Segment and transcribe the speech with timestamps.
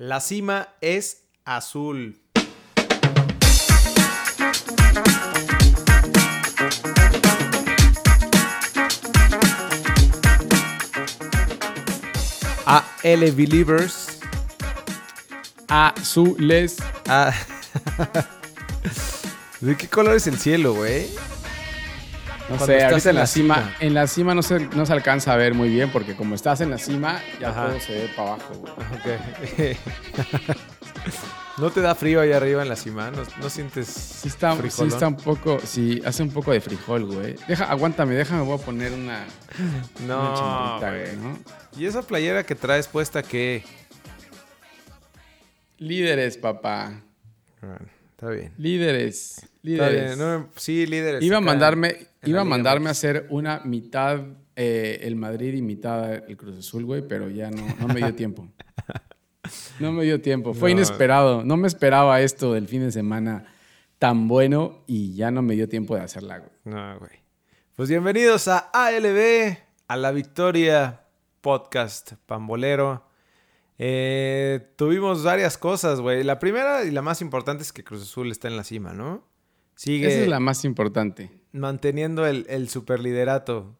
[0.00, 2.20] La cima es azul.
[12.64, 14.20] A L Believers.
[15.66, 16.76] Azules.
[17.08, 17.34] A...
[19.60, 21.08] ¿De qué color es el cielo, güey?
[22.48, 23.74] No sé, estás ahorita en la la cima, cima.
[23.80, 26.60] en la cima no se, no se alcanza a ver muy bien porque como estás
[26.60, 27.66] en la cima, ya Ajá.
[27.68, 28.72] todo se ve para abajo, güey.
[29.74, 29.78] Ok.
[31.58, 33.10] ¿No te da frío ahí arriba en la cima?
[33.10, 37.04] ¿No, no sientes Sí está, sí está un poco, sí, hace un poco de frijol,
[37.04, 37.34] güey.
[37.48, 39.24] Deja, aguántame, déjame, voy a poner una,
[40.04, 41.00] una No, güey.
[41.02, 41.38] güey, ¿no?
[41.76, 43.64] ¿Y esa playera que traes puesta qué?
[45.78, 46.92] Líderes, papá.
[47.60, 47.76] Bueno,
[48.18, 48.52] está bien.
[48.58, 49.38] Líderes.
[49.38, 50.16] Está Líderes.
[50.16, 50.18] bien.
[50.18, 51.22] no, sí, líderes.
[51.22, 54.20] Iba a mandarme, iba a mandarme a hacer una mitad
[54.56, 58.12] eh, el Madrid y mitad el Cruz Azul, güey, pero ya no, no me dio
[58.14, 58.48] tiempo.
[59.78, 60.52] No me dio tiempo.
[60.52, 60.78] Fue No.
[60.78, 61.44] inesperado.
[61.44, 63.46] No me esperaba esto del fin de semana
[64.00, 66.50] tan bueno y ya no me dio tiempo de hacerla, güey.
[66.64, 67.12] No, güey.
[67.76, 71.02] Pues bienvenidos a ALB, a la Victoria
[71.40, 73.07] Podcast Pambolero.
[73.78, 76.24] Eh, tuvimos varias cosas, güey.
[76.24, 79.24] La primera y la más importante es que Cruz Azul está en la cima, ¿no?
[79.76, 81.30] Sigue Esa es la más importante.
[81.52, 83.76] manteniendo el, el superliderato.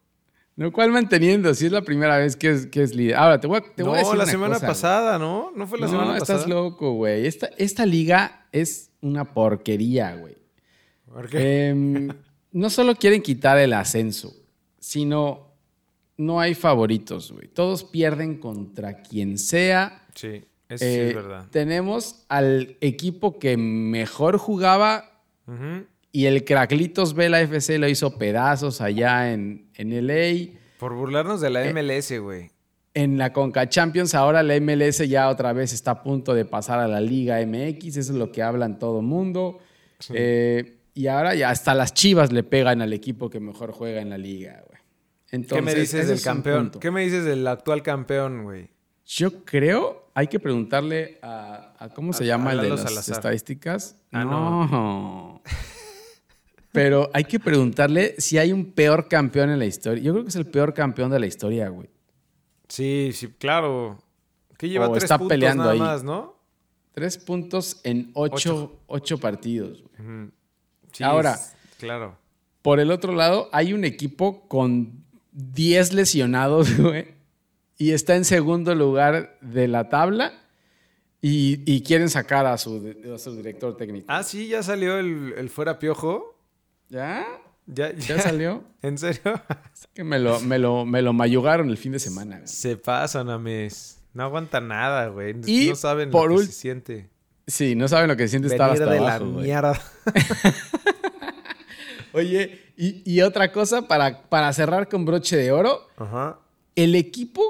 [0.55, 3.15] Lo cual manteniendo, si es la primera vez que es, que es líder.
[3.15, 5.51] Ahora, te voy a, te voy a no, decir la una semana cosa, pasada, ¿no?
[5.55, 6.47] ¿No fue la no, semana estás pasada?
[6.47, 7.25] loco, güey.
[7.27, 10.37] Esta, esta liga es una porquería, güey.
[11.05, 11.69] ¿Por qué?
[11.69, 12.09] Em,
[12.51, 14.33] no solo quieren quitar el ascenso,
[14.79, 15.48] sino
[16.19, 17.47] no hay favoritos, güey.
[17.47, 20.05] Todos pierden contra quien sea.
[20.13, 21.47] Sí, eso sí Eh, es verdad.
[21.49, 25.23] Tenemos al equipo que mejor jugaba
[26.11, 30.59] y el Craclitos Vela FC lo hizo pedazos allá en, en LA.
[30.77, 32.51] Por burlarnos de la Eh, MLS, güey.
[32.93, 36.79] En la Conca Champions, ahora la MLS ya otra vez está a punto de pasar
[36.79, 39.59] a la Liga MX, eso es lo que hablan todo mundo.
[40.13, 44.09] Eh, y ahora ya hasta las chivas le pegan al equipo que mejor juega en
[44.09, 44.78] la liga, güey.
[45.31, 46.71] ¿Qué me dices del campeón?
[46.79, 48.69] ¿Qué me dices del actual campeón, güey?
[49.05, 53.15] Yo creo, hay que preguntarle a, a- ¿cómo se llama el de las Salazar.
[53.15, 53.95] estadísticas?
[54.11, 55.41] Ah, no.
[56.71, 60.03] Pero hay que preguntarle si hay un peor campeón en la historia.
[60.03, 61.89] Yo creo que es el peor campeón de la historia, güey.
[62.67, 63.97] Sí, sí, claro.
[64.57, 65.79] Que lleva O tres está puntos peleando nada ahí.
[65.79, 66.37] más, ¿no?
[66.91, 69.83] Tres puntos en ocho, ocho partidos.
[69.97, 70.29] güey.
[70.91, 71.33] Sí, Ahora.
[71.33, 72.17] es- claro.
[72.61, 74.98] Por el otro lado, hay un equipo con
[75.53, 77.07] 10 lesionados, güey.
[77.77, 80.33] Y está en segundo lugar de la tabla.
[81.21, 84.05] Y, y quieren sacar a su, a su director técnico.
[84.09, 86.37] Ah, sí, ya salió el, el fuera piojo.
[86.89, 87.25] ¿Ya?
[87.67, 88.63] Ya, ¿Ya salió?
[88.81, 89.41] ¿En serio?
[89.73, 92.37] Es que me lo, me lo, me lo mayugaron el fin de semana.
[92.37, 92.47] güey.
[92.47, 93.99] Se pasan, ames.
[94.13, 95.35] No aguanta nada, güey.
[95.45, 97.09] Y no saben por lo que se siente.
[97.47, 99.45] Sí, no saben lo que siente estar Venir hasta de abajo, la güey.
[99.45, 99.81] mierda.
[102.19, 105.87] Oye, y, y otra cosa para, para cerrar con broche de oro.
[105.97, 106.39] Ajá.
[106.75, 107.41] El equipo,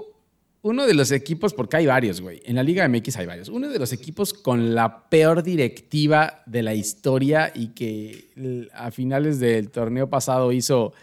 [0.61, 2.41] uno de los equipos, porque hay varios, güey.
[2.45, 3.49] En la Liga MX hay varios.
[3.49, 9.39] Uno de los equipos con la peor directiva de la historia y que a finales
[9.39, 10.93] del torneo pasado hizo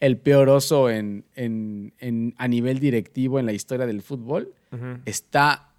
[0.00, 4.52] el peor oso en, en- en- a nivel directivo en la historia del fútbol,
[5.04, 5.70] está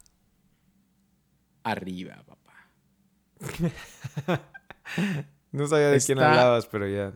[1.64, 2.70] arriba, papá.
[5.52, 7.14] No sabía de quién hablabas, pero ya.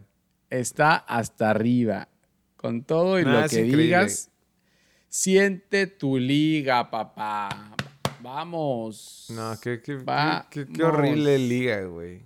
[0.49, 2.07] Está hasta arriba.
[2.55, 3.83] Con todo y Nah, lo es que increíble.
[3.83, 4.31] digas,
[5.07, 7.75] siente tu liga, papá.
[8.21, 9.27] Vamos.
[9.29, 12.21] No, qué, qué, Va- qué- horrible liga, güey.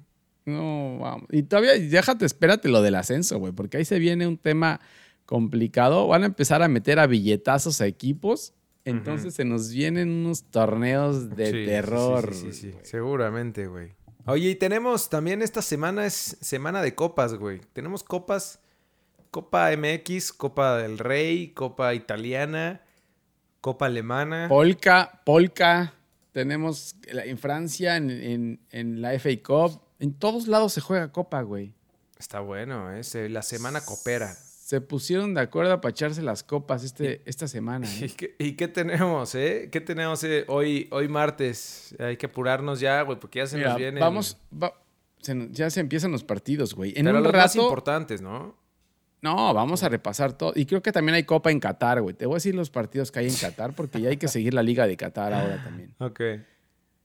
[0.45, 1.27] No, vamos.
[1.31, 4.81] Y todavía, déjate, espérate lo del ascenso, güey, porque ahí se viene un tema
[5.25, 6.07] complicado.
[6.07, 8.53] Van a empezar a meter a billetazos a equipos.
[8.85, 12.33] Entonces se nos vienen unos torneos de Sí, sí, terror.
[12.33, 12.85] Sí, sí, sí, güey.
[12.85, 13.93] seguramente, güey.
[14.25, 17.59] Oye, y tenemos también esta semana es semana de copas, güey.
[17.73, 18.59] Tenemos copas,
[19.31, 22.81] Copa MX, Copa del Rey, Copa Italiana,
[23.61, 24.47] Copa Alemana.
[24.47, 25.93] Polka, Polka.
[26.31, 29.81] Tenemos en Francia, en, en- en la FA Cup.
[29.99, 31.73] En todos lados se juega Copa, güey.
[32.17, 33.01] Está bueno, ¿eh?
[33.29, 34.35] La semana coopera.
[34.73, 37.87] Se pusieron de acuerdo para echarse las copas este, esta semana.
[38.01, 38.13] ¿Y ¿eh?
[38.17, 39.69] qué, y qué tenemos, eh?
[39.71, 41.95] ¿Qué tenemos eh, hoy, hoy martes?
[41.99, 43.99] Hay que apurarnos ya, güey, porque ya se Mira, nos viene.
[43.99, 44.73] vamos, va-
[45.21, 46.91] se nos- ya se empiezan los partidos, güey.
[46.95, 48.57] En Pero un los más rato, importantes, ¿no?
[49.21, 50.53] no, vamos a repasar todo.
[50.55, 52.15] Y creo que también hay Copa en Qatar, güey.
[52.15, 54.55] Te voy a decir los partidos que hay en Qatar, porque ya hay que seguir
[54.55, 55.93] la Liga de Qatar ahora también.
[55.99, 56.19] Ok.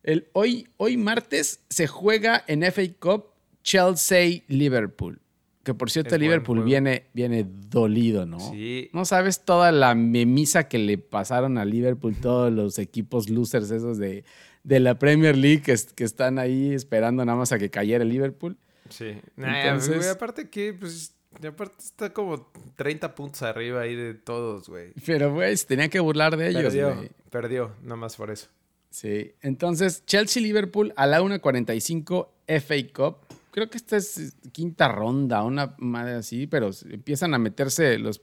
[0.04, 3.26] El, hoy, hoy martes se juega en FA Cup
[3.62, 5.20] Chelsea-Liverpool.
[5.68, 8.40] Que por cierto, Es Liverpool viene, viene dolido, ¿no?
[8.40, 8.88] Sí.
[8.94, 13.98] No sabes toda la memisa que le pasaron a Liverpool todos los equipos losers esos
[13.98, 14.24] de,
[14.64, 18.02] de la Premier League que, es- que están ahí esperando nada más a que cayera
[18.02, 18.56] el Liverpool.
[18.88, 19.18] Sí.
[19.36, 21.14] Entonces- aparte que, pues,
[21.46, 24.94] aparte está como 30 puntos arriba ahí de todos, güey.
[25.04, 27.10] Pero, güey, se tenían que burlar de ellos, Perdió, güey.
[27.30, 28.48] perdió, nada más por eso.
[28.88, 29.32] Sí.
[29.42, 33.16] Entonces, Chelsea-Liverpool a la 1.45 FA Cup.
[33.58, 38.22] Creo que esta es quinta ronda, una madre así, pero empiezan a meterse los,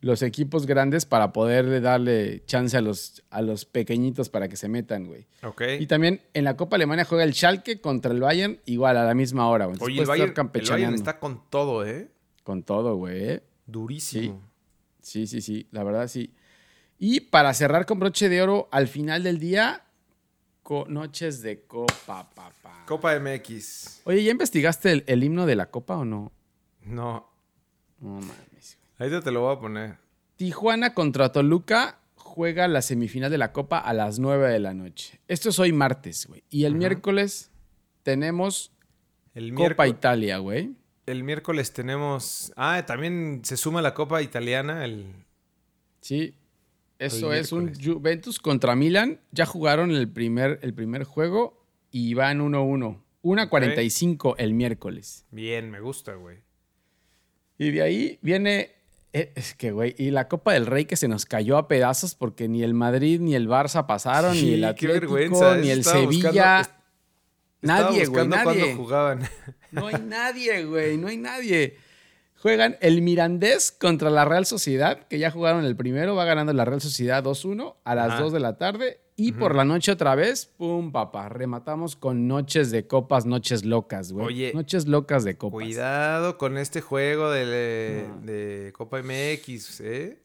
[0.00, 4.68] los equipos grandes para poder darle chance a los, a los pequeñitos para que se
[4.68, 5.26] metan, güey.
[5.42, 5.62] Ok.
[5.80, 9.14] Y también en la Copa Alemania juega el Schalke contra el Bayern igual a la
[9.14, 9.78] misma hora, güey.
[9.80, 10.94] Oye, el Bayern, el Bayern campechaneando.
[10.94, 12.12] está con todo, ¿eh?
[12.44, 13.20] Con todo, güey.
[13.20, 13.42] ¿eh?
[13.66, 14.40] Durísimo.
[15.00, 16.32] Sí, sí, sí, la verdad sí.
[17.00, 19.86] Y para cerrar con broche de oro, al final del día,
[20.62, 22.84] co- noches de copa, papá.
[22.86, 24.02] Copa MX.
[24.04, 26.32] Oye, ¿ya investigaste el, el himno de la copa o no?
[26.84, 27.28] No,
[28.00, 28.78] No mames.
[28.98, 29.98] ahí te lo voy a poner.
[30.36, 35.20] Tijuana contra Toluca juega la semifinal de la copa a las 9 de la noche.
[35.28, 36.42] Esto es hoy martes, güey.
[36.50, 37.50] Y el miércoles
[38.02, 38.72] tenemos
[39.34, 40.74] El, Copa Italia, güey.
[41.06, 42.52] el miércoles tenemos...
[42.56, 44.84] Ah, también se suma la Copa Italiana.
[44.84, 45.14] El...
[46.00, 46.34] Sí.
[47.06, 47.72] Eso es un.
[47.74, 49.20] Juventus contra Milan.
[49.32, 53.02] Ya jugaron el primer, el primer juego y van 1-1.
[53.22, 55.24] 1-45 el miércoles.
[55.30, 56.38] Bien, me gusta, güey.
[57.58, 58.72] Y de ahí viene.
[59.12, 62.14] eh, Es que, güey, y la Copa del Rey que se nos cayó a pedazos
[62.14, 65.16] porque ni el Madrid ni el Barça pasaron, Sí, ni el Atlético,
[65.56, 66.58] ni el Estaba Sevilla.
[66.58, 66.82] buscando-
[67.62, 68.74] nadie, güey, nadie.
[68.74, 69.28] jugaban.
[69.70, 71.76] No hay nadie, güey, no hay nadie.
[72.42, 76.64] Juegan el Mirandés contra la Real Sociedad, que ya jugaron el primero, va ganando la
[76.64, 78.20] Real Sociedad 2-1 a las Ajá.
[78.22, 78.98] 2 de la tarde.
[79.14, 84.10] Y por la noche otra vez, pum, papá, rematamos con noches de copas, noches locas,
[84.10, 84.26] güey.
[84.26, 85.62] Oye, noches locas de copas.
[85.62, 88.20] Cuidado con este juego de, No.
[88.26, 90.18] de Copa MX, ¿eh?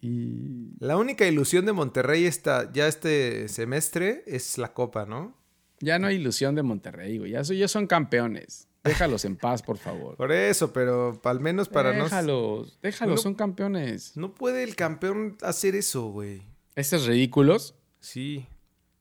[0.00, 5.36] Y La única ilusión de Monterrey esta, ya este semestre es la Copa, ¿no?
[5.80, 7.32] ya no hay ilusión de Monterrey, güey.
[7.32, 8.68] Ya ellos son campeones.
[8.84, 10.16] Déjalos en paz, por favor.
[10.16, 12.04] Por eso, pero al menos para no...
[12.04, 14.16] déjalos, déjalos, son campeones.
[14.16, 16.42] No puede el campeón hacer eso, güey.
[16.74, 17.76] ¿Estos ridículos?
[18.00, 18.46] Sí.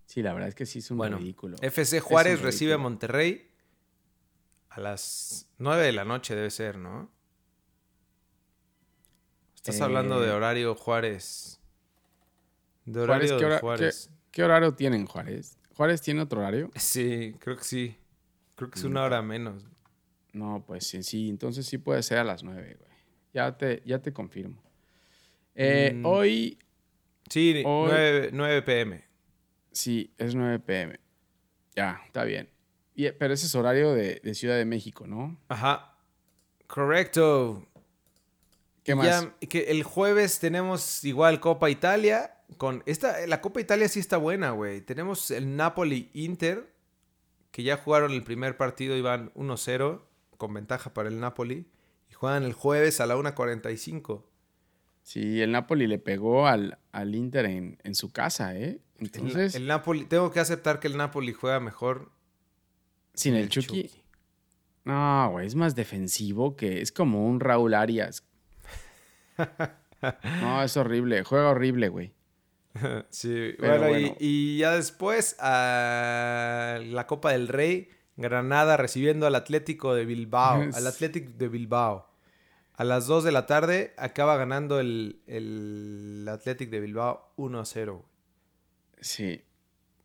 [0.05, 1.57] Sí, la verdad es que sí es un Bueno, ridículo.
[1.61, 2.77] FC Juárez recibe a.
[2.77, 3.49] Monterrey
[4.69, 7.09] a las 9 de la noche debe ser, ¿no?
[9.55, 11.59] Estás Eh, hablando de horario Juárez.
[12.85, 14.09] De Juárez, horario ¿qué, de hora- Juárez.
[14.09, 15.57] qué- qué horario tienen Juárez?
[15.75, 16.71] ¿Juárez tiene otro horario?
[16.75, 17.97] Sí, creo que sí.
[18.55, 18.89] Creo que es Mm.
[18.91, 19.65] una hora menos.
[20.33, 22.91] No, pues sí, sí, entonces sí puede ser a las 9, güey.
[23.33, 24.61] Ya te, ya te confirmo.
[25.55, 26.05] Eh, Mm.
[26.05, 26.57] Hoy
[27.29, 29.03] Sí, Hoy- 9, 9 pm.
[29.71, 30.99] sí, es 9 pm.
[31.75, 32.49] Ya, está bien.
[32.93, 35.37] Y- pero ese es horario de, de Ciudad de México, ¿no?
[35.47, 35.95] Ajá.
[36.67, 37.67] Correcto.
[38.83, 39.05] ¿Qué más?
[39.41, 42.37] ya que el jueves tenemos igual Copa Italia.
[42.57, 44.81] Con esta, la Copa Italia sí está buena, güey.
[44.81, 46.73] Tenemos el Napoli Inter,
[47.51, 50.01] que ya jugaron el primer partido y van 1-0,
[50.41, 51.67] con ventaja para el Napoli.
[52.09, 54.23] Y juegan el jueves a la 1.45.
[55.03, 58.79] Sí, el Napoli le pegó al, al Inter en, en su casa, ¿eh?
[58.99, 62.11] Entonces, el, Napoli, tengo que aceptar que el Napoli juega mejor
[63.13, 63.91] sin el Chucky.
[64.83, 68.23] No, güey, es más defensivo que es como un Raúl Arias.
[70.41, 72.11] No, es horrible, juega horrible, güey.
[73.11, 74.15] sí, Pero bueno, y- bueno.
[74.19, 80.87] Y, ya después a la Copa del Rey, Granada recibiendo al Atlético de Bilbao, al
[80.87, 82.07] Atlético de Bilbao.
[82.75, 88.01] A las 2 de la tarde acaba ganando el, el Atlético de Bilbao 1-0.
[88.99, 89.41] Sí,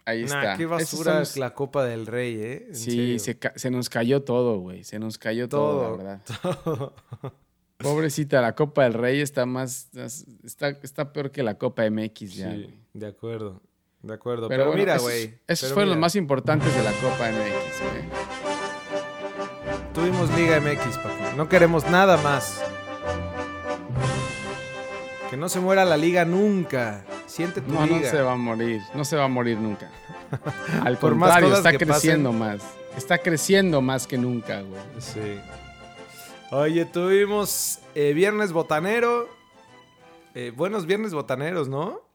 [0.04, 0.56] ahí Nah, está.
[0.56, 2.64] qué basura son es la Copa del Rey, ¿eh?
[2.68, 4.84] En Sí, se nos cayó todo, güey.
[4.84, 5.96] Se nos cayó todo, todo.
[6.04, 6.92] la verdad.
[7.78, 9.90] Pobrecita, la Copa del Rey está más.
[10.44, 12.74] Está, está peor que la Copa MX ya, Sí, güey.
[12.94, 13.62] de acuerdo.
[14.06, 14.48] De acuerdo.
[14.48, 15.38] Pero, Pero, bueno, mira, güey.
[15.46, 18.04] Esos fueron los más importantes de la Copa MX, güey.
[19.92, 21.36] Tuvimos Liga MX, papi.
[21.36, 22.62] No queremos nada más.
[25.30, 27.04] Que no se muera la liga nunca.
[27.26, 28.10] Siente tu No, no liga.
[28.10, 28.80] se va a morir.
[28.94, 29.90] No se va a morir nunca.
[30.84, 32.62] Al Por contrario, está creciendo más.
[32.96, 34.80] Está creciendo más que nunca, güey.
[35.00, 35.38] Sí.
[36.52, 39.28] Oye, tuvimos eh, Viernes Botanero.
[40.34, 42.05] Eh, buenos Viernes Botaneros, ¿no?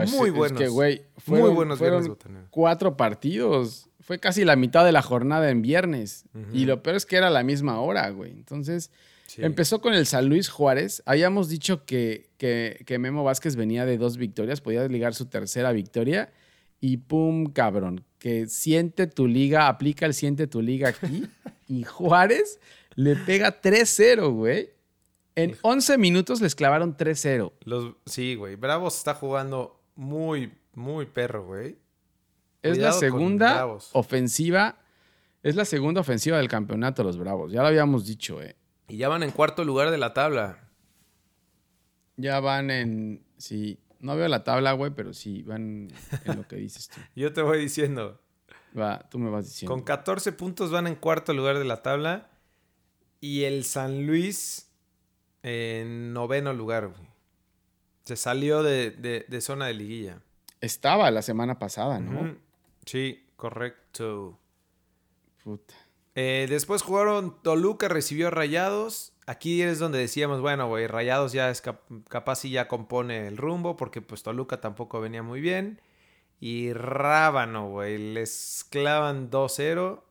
[0.00, 0.58] Pues, Muy es buenos.
[0.58, 0.68] que,
[1.26, 3.88] Muy buenos fueron Viernes cuatro partidos.
[4.00, 6.24] Fue casi la mitad de la jornada en viernes.
[6.52, 8.32] Y lo peor es que era la misma hora, güey.
[8.32, 8.90] Entonces,
[9.26, 9.44] Sí.
[9.44, 11.02] empezó con el San Luis Juárez.
[11.04, 15.70] Habíamos dicho que, que, que Memo Vázquez venía de dos victorias, podía ligar su tercera
[15.72, 16.32] victoria.
[16.80, 21.26] Y pum, cabrón, que siente tu liga, aplica el siente tu liga aquí.
[21.68, 22.58] y Juárez
[22.94, 24.70] le pega 3-0, güey.
[25.34, 27.52] En 11 minutos les clavaron 3-0.
[27.64, 28.56] Los, sí, güey.
[28.56, 31.76] Bravos está jugando muy, Muy perro, güey.
[32.62, 34.78] Es Cuidado la segunda ofensiva.
[35.42, 37.50] Es la segunda ofensiva del campeonato, los Bravos.
[37.50, 38.54] Ya lo habíamos dicho, eh.
[38.86, 40.70] Y ya van en cuarto lugar de la tabla.
[42.16, 43.24] Ya van en.
[43.38, 45.88] Sí, no veo la tabla, güey, pero sí, van
[46.24, 47.00] en lo que dices tú.
[47.16, 48.20] Yo te voy diciendo.
[48.78, 49.74] Va, tú me vas diciendo.
[49.74, 52.30] Con 14 puntos van en cuarto lugar de la tabla.
[53.20, 54.70] Y el San Luis
[55.42, 57.07] en noveno lugar, güey.
[58.08, 60.22] Se salió de, de- de zona de liguilla.
[60.62, 62.36] Estaba la semana pasada, ¿no?
[62.86, 64.38] Sí, correcto.
[65.44, 65.74] Puta.
[66.14, 69.12] Eh, después jugaron Toluca, recibió Rayados.
[69.26, 73.36] Aquí es donde decíamos, bueno, güey, Rayados ya es cap- capaz y ya compone el
[73.36, 75.78] rumbo, porque pues Toluca tampoco venía muy bien.
[76.40, 80.02] Y Rábano, güey, les clavan 2-0.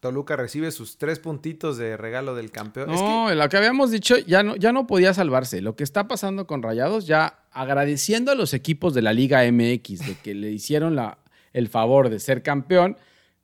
[0.00, 2.90] Toluca recibe sus tres puntitos de regalo del campeón.
[2.90, 5.60] Es que- No, lo que habíamos dicho ya no, ya no podía salvarse.
[5.60, 10.06] Lo que está pasando con Rayados, ya agradeciendo a los equipos de la Liga MX
[10.06, 11.18] de que le hicieron la,
[11.52, 12.96] el favor de ser campeón,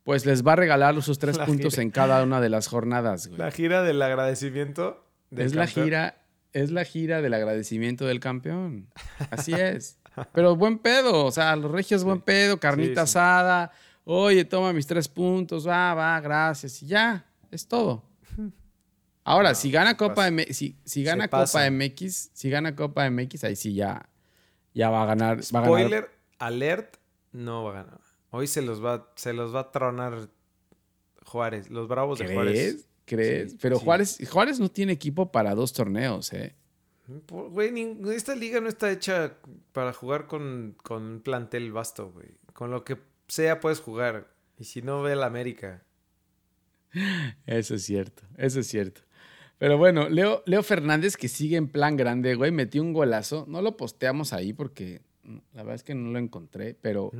[0.03, 1.83] pues les va a regalar sus tres La puntos gira.
[1.83, 3.39] en cada una de las jornadas, güey.
[3.39, 5.03] la gira del agradecimiento.
[5.31, 5.85] del Es la campeón.
[5.85, 6.17] gira,
[6.53, 8.87] es la gira del agradecimiento del campeón.
[9.31, 9.97] Así es.
[10.33, 13.17] Pero buen pedo, o sea, los regios buen pedo, carnita Sí, sí.
[13.17, 13.71] asada.
[14.05, 16.81] Oye, toma mis tres puntos, va, va, gracias.
[16.83, 18.03] Y ya, es todo.
[19.23, 20.27] Ahora, No, si gana Copa pasa.
[20.27, 21.69] M si, si gana Copa.
[21.71, 24.07] MX, si gana Copa MX, ahí sí ya,
[24.73, 25.37] ya va a ganar.
[25.37, 25.65] Va a ganar.
[25.67, 26.97] Spoiler alert,
[27.31, 27.99] no va a ganar.
[28.29, 30.29] Hoy se los va, se los va a tronar
[31.25, 32.53] Juárez, los Bravos de Juárez.
[32.53, 32.89] ¿Crees?
[33.05, 33.51] ¿Crees?
[33.53, 33.85] Sí, Pero sí.
[33.85, 36.55] Juárez, Juárez no tiene equipo para dos torneos, ¿eh?
[37.25, 39.33] Por- Güey, esta liga no está hecha
[39.71, 42.27] para jugar con, con un plantel vasto, güey.
[42.53, 44.33] Con lo que sea puedes jugar.
[44.57, 45.83] Y si no, ve al América.
[47.45, 49.01] Eso es cierto, eso es cierto.
[49.57, 53.45] Pero bueno, Leo, Leo Fernández, que sigue en plan grande, güey, metió un golazo.
[53.47, 55.01] No lo posteamos ahí porque
[55.53, 57.11] la verdad es que no lo encontré, pero,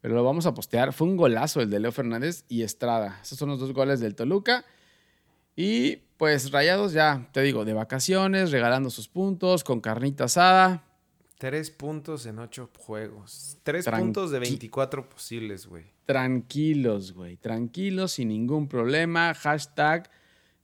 [0.00, 0.92] pero lo vamos a postear.
[0.92, 3.20] Fue un golazo el de Leo Fernández y Estrada.
[3.22, 4.64] Esos son los dos goles del Toluca.
[5.54, 10.85] Y pues Rayados ya, te digo, de vacaciones, regalando sus puntos, con carnita asada.
[11.38, 13.58] Tres puntos en ocho juegos.
[13.62, 15.84] Tres Tranqui- puntos de 24 posibles, güey.
[16.06, 19.34] Tranquilos, güey, tranquilos, sin ningún problema.
[19.34, 20.08] Hashtag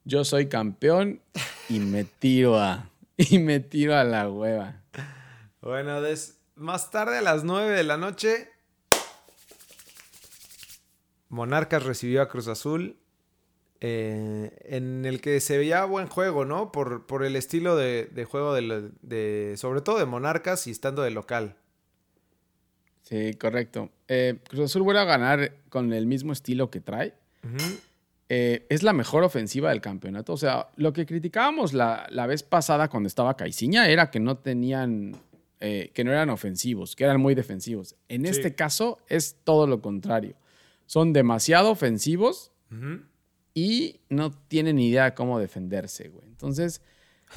[0.05, 1.21] yo soy campeón
[1.69, 4.81] y me tiro a, y me tiro a la hueva.
[5.61, 8.49] Bueno, des- más tarde a las 9 de la noche,
[11.29, 12.97] Monarcas recibió a Cruz Azul,
[13.85, 16.71] eh, en el que se veía buen juego, ¿no?
[16.71, 21.11] Por, por el estilo de, de juego de, sobre todo de Monarcas y estando de
[21.11, 21.57] local.
[23.03, 23.91] Sí, correcto.
[24.07, 27.15] Eh, Cruz Azul vuelve a ganar con el mismo estilo que trae.
[28.29, 30.33] Eh, es la mejor ofensiva del campeonato.
[30.33, 34.39] O sea, lo que criticábamos la, la vez pasada cuando estaba Caiciña era que no
[34.39, 35.17] tenían,
[35.61, 37.97] eh, que no eran ofensivos, que eran muy defensivos.
[38.09, 38.31] En Sí.
[38.31, 40.37] este caso es todo lo contrario.
[40.87, 42.53] Son demasiado ofensivos.
[43.55, 46.27] Y no tienen ni idea de cómo defenderse, güey.
[46.29, 46.81] Entonces,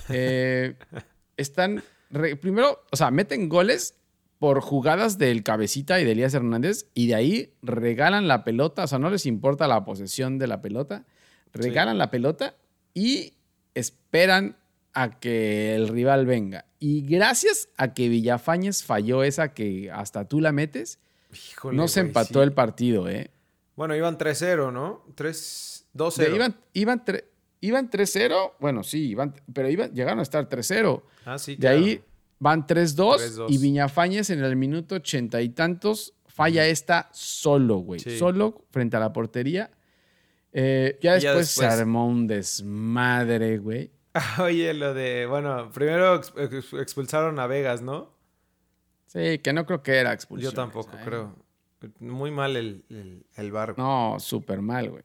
[0.10, 0.76] eh,
[1.38, 3.96] están, re- primero, o sea, meten goles
[4.40, 8.88] por jugadas del cabecita y de Elías Hernández y de ahí regalan la pelota, o
[8.88, 11.06] sea, no les importa la posesión de la pelota,
[11.54, 12.56] regalan la pelota
[12.94, 13.34] y
[13.74, 14.58] esperan
[14.94, 16.66] a que el rival venga.
[16.80, 21.00] Y gracias a que Villafañez falló esa que hasta tú la metes,
[21.34, 22.44] Híjole, no se empató sí.
[22.44, 23.32] el partido, ¿eh?
[23.76, 25.04] Bueno, iban 3-0, ¿no?
[25.16, 26.36] 3 De- 2-0.
[26.36, 27.26] iban, iban, tre-
[27.62, 31.04] iban 3-0, bueno, sí, iban, pero iban, llegaron a estar 3-0.
[31.26, 31.78] Ah, sí, De claro.
[31.78, 32.04] ahí
[32.40, 33.46] van 3-2 3-2.
[33.50, 38.00] y Viñafañez en el minuto ochenta y tantos falla esta solo, güey.
[38.02, 38.18] Sí.
[38.20, 39.72] Solo frente a la portería.
[40.52, 43.92] Eh, ya Y ya después se después- armó un desmadre, güey.
[44.42, 48.14] Oye, lo de, bueno, primero ex- ex- expulsaron a Vegas, ¿no?
[49.08, 50.52] Sí, que no creo que era expulsión.
[50.52, 51.06] Yo tampoco, esa, ¿eh?
[51.06, 51.36] creo.
[52.00, 53.52] Muy mal el, el, el.
[53.78, 55.04] No, súper mal, güey.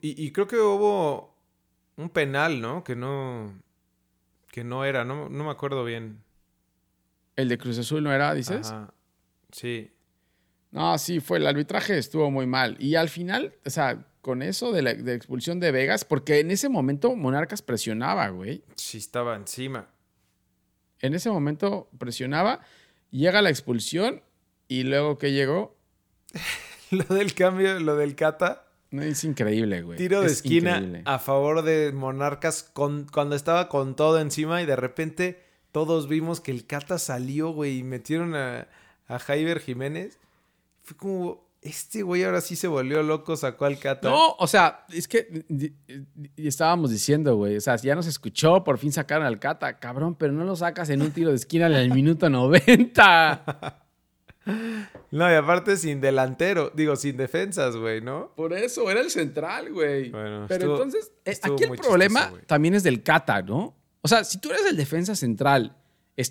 [0.00, 1.34] Y, y creo que hubo
[1.96, 2.84] un penal, ¿no?
[2.84, 3.60] Que no.
[4.48, 6.22] Que no era, no, no me acuerdo bien.
[7.36, 8.70] El de Cruz Azul no era, dices.
[8.70, 8.92] Ajá.
[9.52, 9.90] Sí.
[10.72, 12.76] No, sí, fue el arbitraje estuvo muy mal.
[12.78, 16.40] Y al final, o sea, con eso de la, de la expulsión de Vegas, porque
[16.40, 18.62] en ese momento Monarcas presionaba, güey.
[18.76, 19.88] Sí, estaba encima.
[21.00, 22.60] En ese momento presionaba,
[23.10, 24.22] llega la expulsión
[24.68, 25.76] y luego que llegó,
[26.90, 28.66] Lo del cambio, lo del Cata.
[28.90, 29.98] No, es increíble, güey.
[29.98, 31.02] Tiro de Es esquina increíble.
[31.04, 35.42] a favor de Monarcas con, cuando estaba con todo encima y de repente
[35.72, 38.66] todos vimos que el Cata salió, güey, y metieron a,
[39.06, 40.18] a Jaiber Jiménez.
[40.82, 44.08] Fue como, este güey ahora sí se volvió loco, sacó al Cata.
[44.10, 45.44] No, o sea, es que
[46.36, 50.32] estábamos diciendo, güey, o sea, ya nos escuchó, por fin sacaron al Cata, cabrón, pero
[50.32, 53.84] no lo sacas en un tiro de esquina en el minuto 90.
[55.10, 58.32] No, y aparte sin delantero, digo, sin defensas, güey, ¿no?
[58.36, 60.10] Por eso, era el central, güey.
[60.10, 63.74] Bueno, Pero estuvo- entonces, eh, estuvo aquí el problema chistoso, también es del Cata, ¿no?
[64.02, 65.76] O sea, si tú eres el defensa central,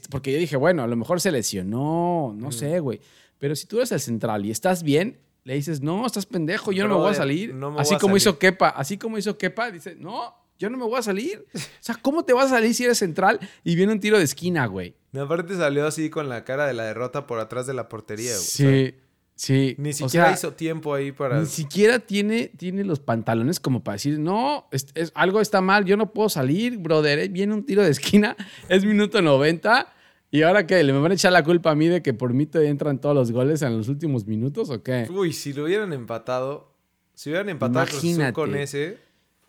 [0.10, 3.02] porque yo dije, bueno, a lo mejor se lesionó, no sé, güey.
[3.38, 6.88] Pero si tú eres el central y estás bien, le dices, no, estás pendejo, yo
[6.88, 7.54] no me voy a salir.
[7.54, 8.38] no me así voy a como hizo.
[8.38, 11.46] Kepa, así como hizo Kepa, dice, no, yo no me voy a salir.
[11.56, 14.24] O sea, ¿cómo te vas a salir si eres central y viene un tiro de
[14.26, 14.94] esquina, güey?
[15.12, 18.32] Y aparte salió así con la cara de la derrota por atrás de la portería,
[18.34, 18.38] güey.
[18.38, 18.94] O Sí, sea,
[19.36, 19.76] sí.
[19.80, 21.40] ni O siquiera sea, hizo tiempo ahí para.
[21.40, 25.86] Ni siquiera tiene, tiene los pantalones como para decir, no, es- es- algo está mal,
[25.86, 27.18] yo no puedo salir, brother.
[27.20, 28.36] eh, Viene un tiro de esquina,
[28.70, 29.94] es minuto 90.
[30.32, 30.84] ¿Y ahora qué?
[30.84, 33.02] ¿Le me van a echar la culpa a mí de que por mí te entran
[33.02, 35.08] todos los goles en los últimos minutos o qué?
[35.10, 36.76] Uy, si lo hubieran empatado.
[37.16, 38.34] Si hubieran empatado Imagínate.
[38.34, 39.00] con ese.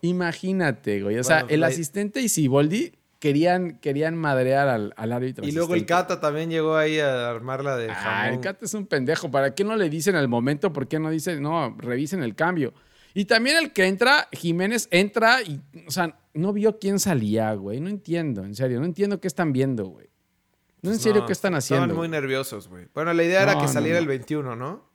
[0.01, 1.17] Imagínate, güey.
[1.19, 5.45] O sea, Bueno, el la- asistente y Siboldi querían, querían madrear al, al árbitro.
[5.45, 5.85] Y luego el.
[5.85, 8.33] Cata también llegó ahí a armarla de Ah, jamón.
[8.33, 9.29] el Cata es un pendejo.
[9.29, 10.73] ¿Para qué no le dicen al momento?
[10.73, 12.73] ¿Por qué no dicen, no, revisen el cambio?
[13.13, 17.79] Y también el que entra, Jiménez entra y, o sea, no vio quién salía, güey.
[17.81, 18.79] No entiendo, en serio.
[18.79, 20.07] No entiendo qué están viendo, güey.
[20.81, 21.83] No, en Pues serio, no, qué están haciendo.
[21.85, 22.87] Estaban muy nerviosos, güey.
[22.95, 24.01] Bueno, la idea era que saliera no.
[24.01, 24.89] el 21, ¿no?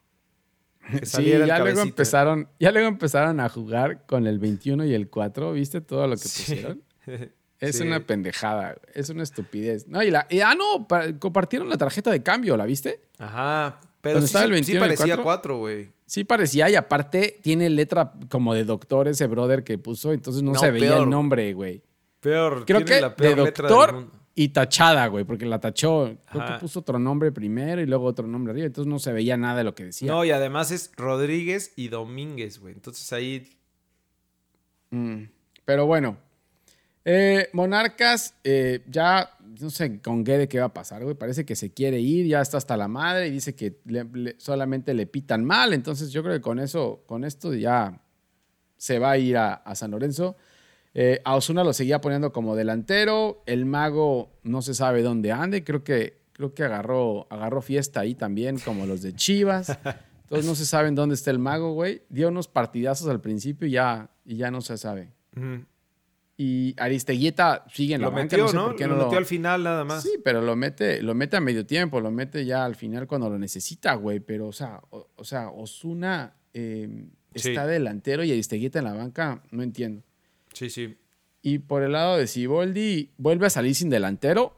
[0.90, 4.94] Que Sí, el ya luego, empezaron, ya luego empezaron a jugar con el 21 y
[4.94, 5.52] el 4.
[5.52, 6.54] ¿Viste todo lo que Sí.
[6.54, 6.82] pusieron?
[7.58, 7.84] Es Sí.
[7.86, 9.88] una pendejada, es una estupidez.
[9.88, 13.00] No, y la, y- ah, no, pa- compartieron la tarjeta de cambio, ¿la viste?
[13.18, 13.80] Ajá.
[14.02, 15.24] Pero ¿Dónde sí, el sí 21 y el parecía 4?
[15.24, 15.88] 4, güey.
[16.04, 20.52] Sí parecía, y aparte tiene letra como de doctor ese brother que puso, entonces no,
[20.52, 21.04] No, se veía peor.
[21.04, 21.82] el nombre, güey.
[22.20, 22.66] Peor.
[22.66, 24.12] Creo tiene que la de peor letra del doctor mundo.
[24.38, 26.14] Y tachada, güey, porque la tachó.
[26.30, 26.54] Creo Ajá.
[26.54, 29.56] que puso otro nombre primero y luego otro nombre arriba, entonces no se veía nada
[29.58, 30.12] de lo que decía.
[30.12, 32.74] No, y además es Rodríguez y Domínguez, güey.
[32.74, 33.48] Entonces ahí.
[34.90, 35.24] Mm,
[35.64, 36.18] Pero bueno.
[37.08, 41.14] Eh, Monarcas, eh, ya no sé con Guede qué va a pasar, güey.
[41.14, 44.34] Parece que se quiere ir, ya está hasta la madre y dice que le- le-
[44.38, 45.72] solamente le pitan mal.
[45.72, 48.02] Entonces yo creo que con eso, con esto ya
[48.76, 50.36] se va a ir a, a San Lorenzo.
[50.98, 53.42] Eh, a Osuna lo seguía poniendo como delantero.
[53.44, 55.62] El mago no se sabe dónde ande.
[55.62, 59.78] Creo que, creo que agarró, agarró fiesta ahí también, como los de Chivas.
[60.22, 62.00] Entonces no se saben dónde está el mago, güey.
[62.08, 65.12] Dio unos partidazos al principio y ya, y ya no se sabe.
[66.38, 68.66] Y Aristeguieta sigue en la Lo banca, metió, no sé ¿no?
[68.66, 70.02] por qué lo no metió al final nada más.
[70.02, 73.30] Sí, pero lo mete, lo mete a medio tiempo, lo mete ya al final cuando
[73.30, 74.20] lo necesita, güey.
[74.20, 77.50] Pero, o sea, o, o sea, Osuna eh, Sí.
[77.50, 80.02] está delantero y Aristeguieta en la banca, no entiendo.
[80.56, 80.96] Sí, sí.
[81.42, 84.54] Y por el lado de Siboldi, vuelve a salir sin delantero,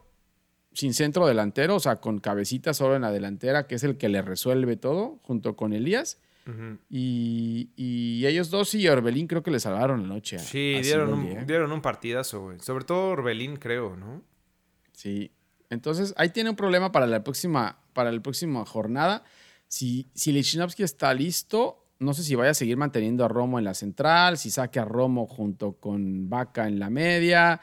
[0.73, 4.07] sin centro delantero, o sea, con cabecita solo en la delantera, que es el que
[4.07, 6.19] le resuelve todo, junto con Elías.
[6.89, 10.37] Y, y ellos dos y Orbelín creo que le salvaron la noche.
[10.37, 11.43] a- Sí, a dieron un, ¿eh?
[11.45, 12.59] dieron un partidazo, güey.
[12.59, 14.23] Sobre todo Orbelín, creo, ¿no?
[14.93, 15.31] Sí.
[15.69, 19.23] Entonces, ahí tiene un problema para la próxima, para la próxima jornada.
[19.67, 23.65] Si, si Lichnowsky está listo, no sé si vaya a seguir manteniendo a Romo en
[23.65, 27.59] la central, si saque a Romo junto con Vaca en la media.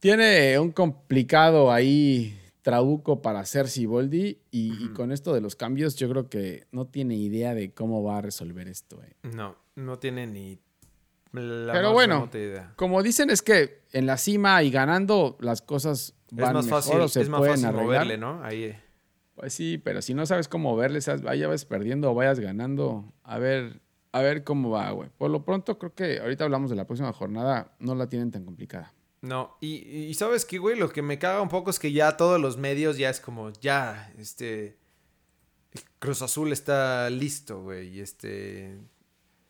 [0.00, 5.96] Tiene un complicado ahí trabuco para hacer Siboldi y, y con esto de los cambios
[5.96, 9.02] yo creo que no tiene idea de cómo va a resolver esto.
[9.02, 9.14] eh.
[9.22, 10.58] No, no tiene ni
[11.32, 12.72] la Pero más bueno, idea.
[12.76, 16.82] Como dicen es que en la cima y ganando las cosas Es van más mejor
[16.82, 17.86] fácil, o se es más pueden fácil arreglar.
[17.86, 18.42] moverle, ¿no?
[18.44, 18.76] Ahí.
[19.34, 23.38] Pues sí, pero si no sabes cómo verle, sabes, vayas perdiendo o vayas ganando, a
[23.38, 23.80] ver,
[24.12, 25.10] a ver cómo va, güey.
[25.18, 28.44] Por lo pronto, creo que ahorita hablamos de la próxima jornada, no la tienen tan
[28.44, 28.92] complicada.
[29.22, 32.16] No, y, y sabes qué, güey, lo que me caga un poco es que ya
[32.16, 34.76] todos los medios ya es como, ya, este,
[35.98, 38.78] Cruz Azul está listo, güey, y este...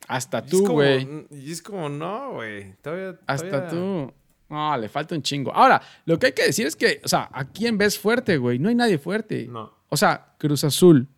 [0.06, 1.26] Hasta tú, güey.
[1.30, 3.18] Y es como, no, güey, todavía...
[3.26, 4.12] Hasta todavía- tú.
[4.54, 5.52] No, le falta un chingo.
[5.52, 8.58] Ahora, lo que hay que decir es que, o sea, ¿a quién ves fuerte, güey?
[8.58, 9.46] No hay nadie fuerte.
[9.50, 9.72] No.
[9.88, 11.08] O sea, Cruz Azul,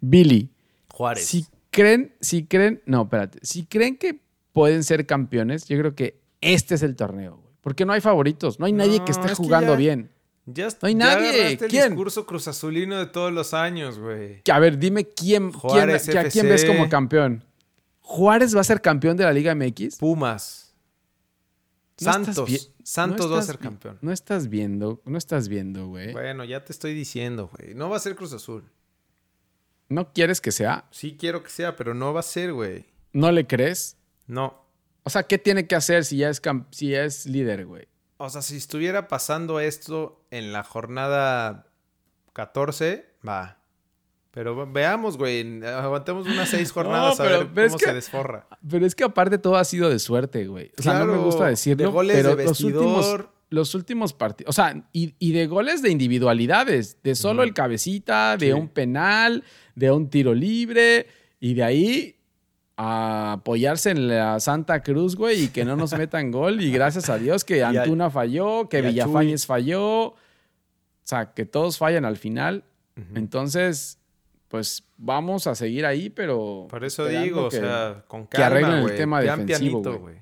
[0.00, 0.50] Billy,
[0.92, 1.24] Juárez.
[1.26, 4.20] Si creen, si creen, no, espérate, si creen que
[4.52, 7.54] pueden ser campeones, yo creo que este es el torneo, güey.
[7.60, 10.10] Porque no hay favoritos, no hay nadie No, que esté es que jugando ya- bien.
[10.46, 11.46] Ya, No hay ya nadie.
[11.52, 11.88] el ¿Quién?
[11.90, 14.42] discurso Cruz Azulino de todos los años, güey.
[14.42, 17.44] Que, A ver, dime quién, quién, Juárez que a quién ves como campeón.
[18.00, 19.96] ¿Juárez va a ser campeón de la Liga MX?
[19.98, 20.67] Pumas.
[22.00, 22.72] No Santos.
[22.84, 23.98] Santos no va a ser campeón.
[24.02, 26.12] No estás viendo, no estás viendo, güey.
[26.12, 27.74] Bueno, ya te estoy diciendo, güey.
[27.74, 28.70] No va a ser Cruz Azul.
[29.88, 30.86] ¿No quieres que sea?
[30.90, 32.86] Sí quiero que sea, pero no va a ser, güey.
[33.12, 33.96] ¿No le crees?
[34.26, 34.66] No.
[35.02, 37.88] O sea, ¿qué tiene que hacer si ya es, si ya es líder, güey?
[38.18, 41.66] O sea, si estuviera pasando esto en la jornada
[42.34, 43.57] 14, va.
[44.38, 45.64] Pero ve- veamos, güey.
[45.64, 48.46] Aguantemos unas seis jornadas No, a ver pero es cómo que- se desforra.
[48.70, 50.70] Pero es que aparte todo ha sido de suerte, güey.
[50.78, 53.20] O sea, no me gusta decirlo, de goles pero de los últimos,
[53.50, 58.54] los últimos partidos, o sea, y, de goles de individualidades, de solo el cabecita, de
[58.54, 59.42] un penal,
[59.74, 61.08] de un tiro libre,
[61.40, 62.14] y de ahí
[62.76, 66.62] a apoyarse en la Santa Cruz, güey, y que no nos metan gol.
[66.62, 70.10] Y gracias a Dios que Antuna falló, que Villafañez falló.
[70.10, 70.16] O
[71.02, 72.62] sea, que todos fallan al final.
[73.16, 73.97] Entonces,
[74.48, 76.66] pues vamos a seguir ahí, pero.
[76.68, 78.28] Por eso digo, o sea, con calma.
[78.28, 80.16] Que arreglen el tema defensivo, güey.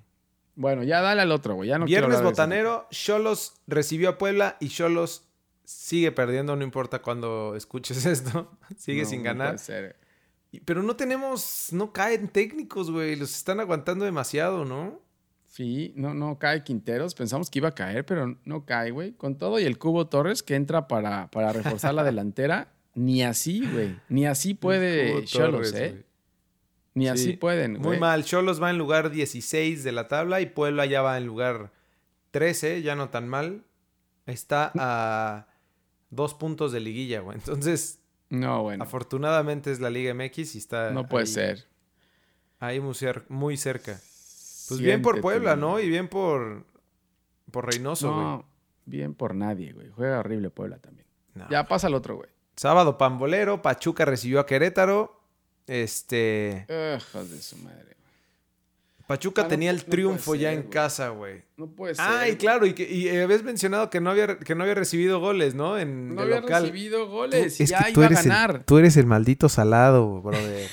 [0.56, 1.68] Bueno, ya dale al otro, güey.
[1.68, 5.28] Ya no Viernes botanero, Cholos recibió a Puebla y Cholos
[5.64, 8.50] sigue perdiendo, no importa cuando escuches esto.
[8.76, 9.48] sigue sin ganar.
[9.48, 9.96] puede ser.
[10.64, 13.16] Pero no tenemos, no caen técnicos, güey.
[13.16, 15.02] Los están aguantando demasiado, ¿no?
[15.44, 17.14] Sí, no, no cae Quinteros.
[17.14, 19.12] Pensamos que iba a caer, pero no cae, güey.
[19.12, 23.64] Con todo y el Cubo Torres que entra para, para reforzar la delantera, ni así,
[23.70, 24.00] güey.
[24.08, 26.04] Ni así puede Cholos, ¿eh?
[26.94, 27.74] Ni así pueden.
[27.74, 28.24] Muy mal.
[28.24, 31.72] Cholos va en lugar 16 de la tabla y Puebla ya va en lugar
[32.30, 33.64] 13, ya no tan mal.
[34.24, 35.46] Está a
[36.08, 37.36] dos puntos de liguilla, güey.
[37.36, 38.82] Entonces, no, bueno.
[38.82, 40.90] Afortunadamente es la Liga MX y está.
[40.90, 41.68] No puede ser.
[42.58, 44.00] Ahí muy, cerca.
[44.68, 45.78] Pues bien por Puebla, ¿no?
[45.78, 46.64] Y bien por.
[47.50, 48.24] Por Reynoso, güey.
[48.24, 48.48] No,
[48.86, 49.90] bien por nadie, güey.
[49.90, 51.06] Juega horrible Puebla también.
[51.50, 52.30] Ya pasa el otro, güey.
[52.56, 55.20] Sábado Pambolero, Pachuca recibió a Querétaro.
[55.66, 56.66] Este.
[56.96, 57.96] Hijos de su madre.
[59.06, 61.42] Pachuca tenía el triunfo ya en casa, güey.
[61.56, 62.04] No puede ser.
[62.08, 65.20] Ah, y claro, y, que, y habías mencionado que no, había, que no había recibido
[65.20, 65.78] goles, ¿no?
[65.78, 68.64] En no había recibido goles, y ya iba a ganar.
[68.64, 70.68] tú eres el maldito salado, brother.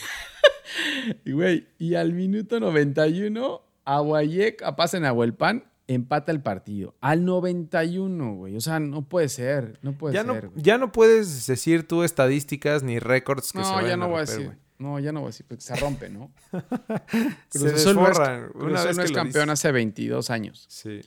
[1.25, 6.95] y güey, y al minuto 91, Aguayek, a pasa en Aguelpan, empata el partido.
[7.01, 8.55] Al 91, güey.
[8.55, 9.79] O sea, no puede ser.
[9.81, 10.45] No puede ya ser.
[10.45, 14.07] No, ya no puedes decir tú estadísticas ni récords que se vayan ya no a
[14.07, 14.57] voy a decir.
[14.79, 16.31] No, ya no voy a decir, porque se rompe, ¿no?
[17.49, 18.51] se desforran.
[18.55, 20.65] Una vez no es campeón hace 22 años.
[20.69, 21.01] Sí.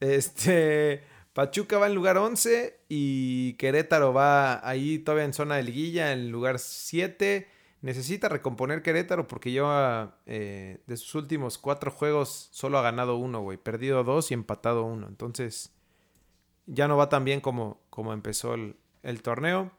[0.00, 1.02] Este.
[1.32, 6.30] Pachuca va en lugar 11 y Querétaro va ahí todavía en zona de liguilla en
[6.30, 7.48] lugar 7.
[7.84, 13.42] Necesita recomponer Querétaro porque lleva eh, de sus últimos cuatro juegos solo ha ganado uno,
[13.42, 13.58] güey.
[13.58, 15.06] Perdido dos y empatado uno.
[15.06, 15.70] Entonces
[16.64, 19.70] ya no va tan bien como, como empezó el, el torneo.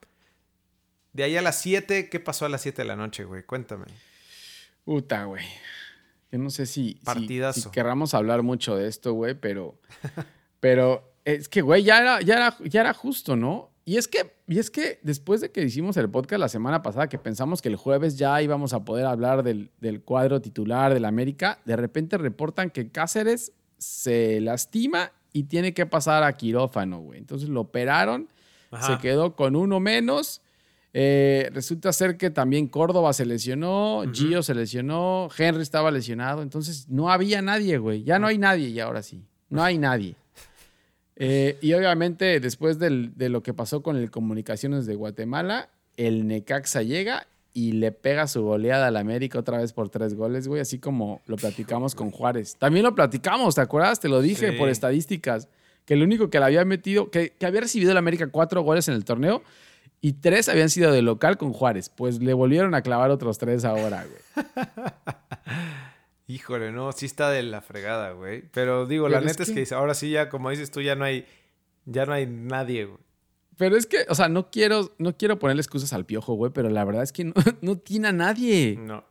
[1.13, 3.41] De ahí a las 7, ¿qué pasó a las 7 de la noche, güey?
[3.41, 3.85] Cuéntame.
[4.83, 5.43] Puta, güey.
[6.31, 7.59] Yo no sé si, Partidazo.
[7.59, 9.79] si, querramos hablar mucho de esto, güey, pero,
[10.59, 13.71] pero es que, güey, ya era, ya, era, ya era justo, ¿no?
[13.87, 17.07] Y es, que, y es que después de que hicimos el podcast la semana pasada,
[17.07, 21.05] que pensamos que el jueves ya íbamos a poder hablar del, del cuadro titular del
[21.05, 27.19] América, de repente reportan que Cáceres se lastima y tiene que pasar a quirófano, güey.
[27.19, 28.27] Entonces lo operaron,
[28.81, 30.41] se quedó con uno menos
[30.97, 36.87] eh, resulta ser que también Córdoba se lesionó, Gio se lesionó, Henry estaba lesionado, entonces
[36.87, 38.05] no había nadie, güey.
[38.05, 40.15] Ya no hay nadie y ahora sí, no hay nadie.
[41.17, 46.81] Eh, y obviamente después de lo que pasó con el Comunicaciones de Guatemala, el Necaxa
[46.81, 50.77] llega y le pega su goleada al América otra vez por tres goles, güey, así
[50.77, 52.57] como lo platicamos con Juárez.
[52.59, 54.01] También lo platicamos, ¿te acuerdas?
[54.01, 55.47] Te lo dije por estadísticas,
[55.85, 58.89] que el único que le había metido, que, que había recibido el América cuatro goles
[58.89, 59.41] en el torneo
[60.01, 61.89] y tres habían sido de local con Juárez.
[61.89, 64.45] Pues le volvieron a clavar otros tres ahora, güey.
[66.27, 68.43] Híjole, no, sí está de la fregada, güey.
[68.51, 69.75] Pero digo, la neta es que...
[69.75, 71.25] ahora sí ya, como dices tú, ya no hay,
[71.85, 72.99] ya no hay nadie, güey.
[73.57, 76.69] Pero es que, o sea, no quiero, no quiero ponerle excusas al piojo, güey, pero
[76.69, 78.77] la verdad es que no, tiene a nadie.
[78.79, 79.03] No.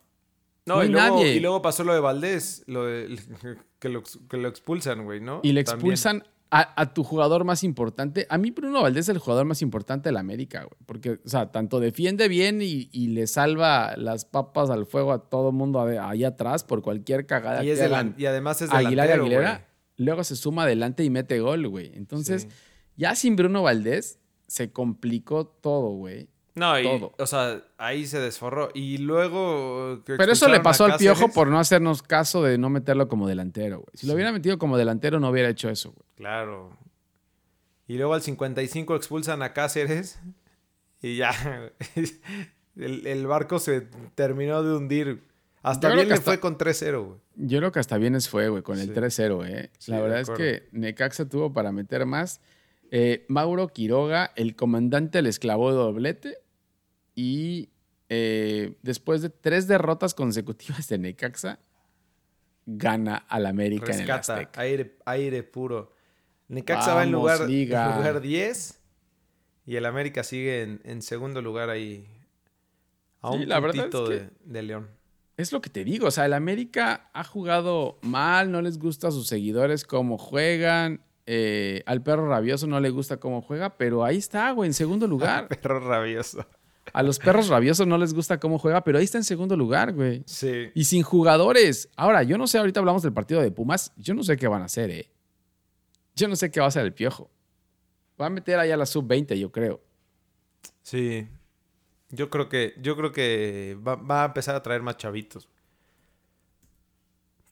[0.67, 1.35] No, y, luego, nadie.
[1.35, 3.19] y, luego, pasó lo de Valdés, lo de,
[3.79, 5.41] que, lo, que lo expulsan, güey, ¿no?
[5.43, 6.25] Y le expulsan
[6.57, 8.27] a, tu jugador más importante.
[8.31, 10.79] A mí Bruno Valdés es el jugador más importante de la América, güey.
[10.87, 15.53] Porque, o sea, tanto defiende bien y, le salva las papas al fuego a todo
[15.53, 19.69] mundo ahí atrás por cualquier cagada y es que Y además es Aguilar Aguilera.
[19.97, 21.93] Luego se suma adelante y mete gol, güey.
[21.95, 22.49] Entonces,
[22.97, 26.29] ya sin Bruno Valdés se complicó todo, güey.
[26.57, 28.71] No, y, o sea, ahí se desforró.
[28.75, 30.03] Y luego.
[30.05, 33.79] Pero eso le pasó al piojo por no hacernos caso de no meterlo como delantero,
[33.79, 33.91] güey.
[33.95, 36.05] Si lo hubiera metido como delantero, no hubiera hecho eso, güey.
[36.15, 36.79] Claro.
[37.89, 40.21] Y luego al 55 expulsan a Cáceres.
[41.03, 41.33] Y ya.
[42.77, 43.83] el, barco se
[44.15, 45.25] terminó de hundir.
[45.63, 47.19] Hasta bien le fue con 3-0, güey.
[47.37, 49.71] Yo creo que hasta bien fue, güey, con el 3-0, ¿eh?
[49.87, 52.41] La verdad es que Necaxa tuvo para meter más.
[52.91, 56.44] Eh, Mauro Quiroga, el comandante, le esclavó doblete
[57.15, 57.71] y
[58.09, 61.59] eh, después de tres derrotas consecutivas de Necaxa,
[62.67, 64.61] gana al América en el Azteca.
[64.61, 65.93] Aire, aire puro.
[66.49, 68.81] Necaxa va en lugar, lugar 10
[69.67, 72.07] y el América sigue en, segundo lugar ahí.
[73.21, 74.89] A un la puntito de, de León.
[75.37, 79.09] Es lo que te digo, o sea, el América ha jugado mal, no les gusta
[79.09, 84.05] a sus seguidores cómo juegan, Eh, al perro rabioso no le gusta cómo juega, pero
[84.05, 85.49] ahí está, güey, en segundo lugar.
[85.49, 86.47] Perro rabioso.
[86.93, 89.93] A los perros rabiosos no les gusta cómo juega, pero ahí está en segundo lugar,
[89.95, 90.23] güey.
[90.27, 90.71] Sí.
[90.75, 91.89] Y sin jugadores.
[91.97, 94.63] Ahora, yo no sé, ahorita hablamos del partido de Pumas, yo no sé qué van
[94.63, 95.11] a hacer, ¿eh?
[96.15, 97.31] Yo no sé qué va a hacer el piojo.
[98.21, 99.83] Va a meter allá la sub-20, yo creo.
[100.83, 101.27] Sí.
[102.11, 105.49] Yo creo que, yo creo que va, va a empezar a traer más chavitos.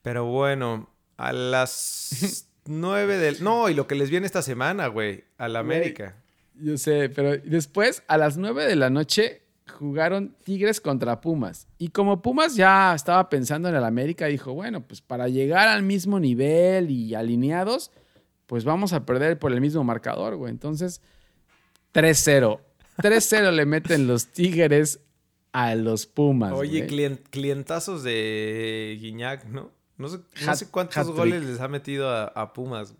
[0.01, 3.43] Pero bueno, a las nueve del...
[3.43, 5.77] No, y lo que les viene esta semana, güey, a la Güey.
[5.77, 6.22] América.
[6.55, 11.67] Yo sé, pero después, a las 9 de la noche, jugaron Tigres contra Pumas.
[11.77, 15.83] Y como Pumas ya estaba pensando en el América, dijo, bueno, pues para llegar al
[15.83, 17.91] mismo nivel y alineados,
[18.45, 20.51] pues vamos a perder por el mismo marcador, güey.
[20.51, 21.01] Entonces,
[21.93, 22.59] 3-0.
[22.97, 24.99] 3-0 le meten los Tigres
[25.51, 26.53] a los Pumas.
[26.53, 27.17] Oye, güey.
[27.29, 29.71] clientazos de Guiñac, ¿no?
[29.97, 32.95] No sé, no sé cuántos goles les ha metido a, a Pumas.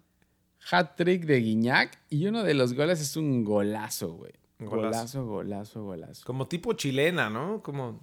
[0.72, 4.32] Hat-trick de Guiñac y uno de los goles es un golazo, güey.
[4.60, 5.26] Golazo.
[5.26, 6.26] Golazo, golazo, golazo.
[6.26, 7.62] Como tipo chilena, ¿no?
[7.62, 8.00] Como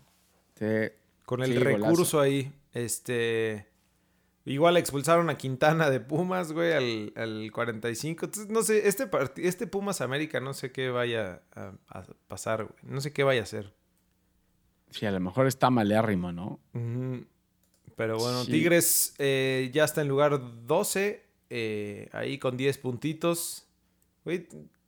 [0.58, 0.66] Sí.
[1.24, 2.20] con el Sí, recurso golazo.
[2.20, 2.52] ahí.
[2.72, 3.66] Este.
[4.44, 8.24] Igual expulsaron a Quintana de Pumas, güey, al, al 45.
[8.26, 12.76] Entonces, no sé, este, este Pumas América, no sé qué vaya a, a pasar, güey.
[12.82, 13.72] No sé qué vaya a hacer.
[14.90, 16.58] Sí, a lo mejor está malérrimo, ¿no?
[16.74, 17.24] Ujú.
[17.96, 18.52] Pero bueno, Sí.
[18.52, 23.66] Tigres eh, ya está en lugar 12, eh, ahí con 10 puntitos.
[24.24, 24.46] Güey,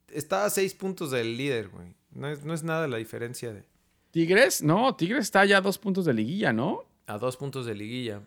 [0.09, 1.93] está a 6 puntos del líder, güey.
[2.11, 3.63] No es, no es nada la diferencia de
[4.11, 6.71] Tigres, no, Tigres está ya a dos puntos de liguilla, ¿no?
[6.73, 8.21] O a 2 puntos de liguilla.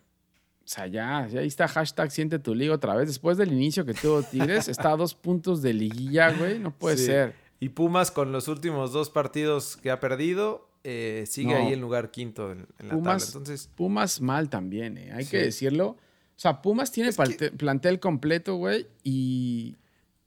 [0.64, 3.06] sea, ya, ya ahí está hashtag siente tu liga otra vez.
[3.06, 6.58] Después del inicio que tuvo Tigres, está a dos puntos de liguilla, güey.
[6.58, 7.04] No puede Sí.
[7.06, 7.34] ser.
[7.60, 11.56] Y Pumas con los últimos dos partidos que ha perdido, eh, sigue No.
[11.66, 13.38] ahí en lugar quinto en, en la Pumas- tabla.
[13.38, 15.12] Entonces, Pumas mal también, ¿eh?
[15.14, 15.30] Hay Sí.
[15.30, 15.96] que decirlo.
[16.36, 19.76] O sea, Pumas tiene que- plantel completo, güey, y,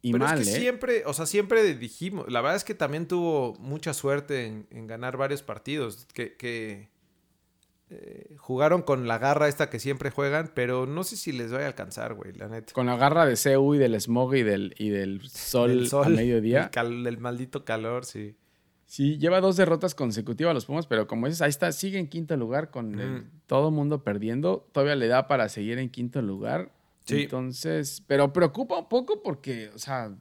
[0.02, 0.60] y pero mal, es que ¿eh?
[0.60, 4.88] siempre, o sea, siempre dijimos, la verdad es que también tuvo mucha suerte en, en
[4.88, 6.90] ganar varios partidos, que, que,
[7.92, 11.66] eh, jugaron con la garra esta que siempre juegan, pero no sé si les vaya
[11.66, 12.72] a alcanzar, güey, la neta.
[12.74, 16.10] Con la garra de CU y del smog y del, y del sol, El a
[16.10, 16.64] mediodía.
[16.66, 18.36] El, cal- el maldito calor, sí.
[18.92, 22.08] Sí, lleva dos derrotas consecutivas a los Pumas, pero como dices, ahí está, sigue en
[22.08, 24.68] quinto lugar con el- todo mundo perdiendo.
[24.72, 26.72] Todavía le da para seguir en quinto lugar.
[27.06, 27.22] Sí.
[27.22, 30.12] Entonces, pero preocupa un poco porque, o sea,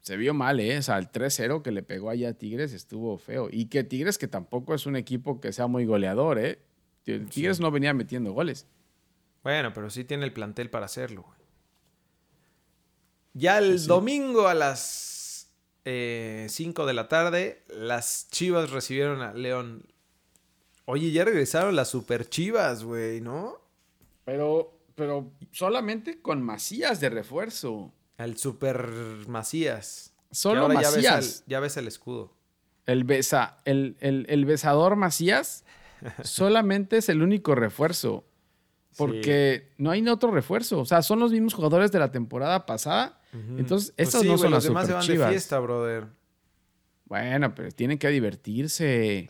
[0.00, 0.78] se vio mal, ¿eh?
[0.78, 3.48] O sea, el 3-0 que le pegó allá a Tigres estuvo feo.
[3.52, 6.58] Y que Tigres, que tampoco es un equipo que sea muy goleador, ¿eh?
[7.04, 8.66] Tigres no venía metiendo goles.
[9.44, 11.24] Bueno, pero sí tiene el plantel para hacerlo.
[13.32, 13.88] Ya el Pues sí.
[13.88, 14.78] domingo a las
[15.86, 19.84] 5 de la tarde, las Chivas recibieron a León.
[20.86, 23.58] Oye, ya regresaron las Super Chivas, güey, ¿no?
[24.24, 27.92] Pero, pero solamente con Macías de refuerzo.
[28.16, 28.88] Al Super
[29.28, 30.12] Macías.
[30.30, 31.44] Solo ahora ya ves, Macías.
[31.46, 32.32] ya ves el escudo.
[32.86, 35.64] El, besa, el, el- el besador Macías
[36.22, 38.24] solamente es el único refuerzo.
[38.96, 40.78] Porque no hay otro refuerzo.
[40.80, 43.20] O sea, son los mismos jugadores de la temporada pasada.
[43.56, 46.06] Entonces, Pues estos sí, no güey, son los las demás se van de fiesta, brother.
[47.06, 49.28] Bueno, pero tienen que divertirse.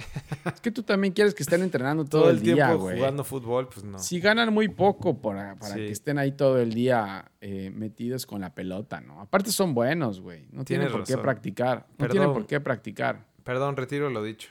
[0.54, 2.96] es que tú también quieres que estén entrenando todo, Todo, el, el día, tiempo güey.
[2.98, 3.98] jugando fútbol, pues no.
[3.98, 5.80] Si ganan muy poco para, para Sí.
[5.80, 9.20] que estén ahí todo el día eh, metidos con la pelota, ¿no?
[9.20, 10.46] Aparte son buenos, güey.
[10.52, 11.86] No tienen por qué practicar.
[11.98, 13.26] No tienen por qué practicar.
[13.42, 14.50] Perdón, retiro lo dicho.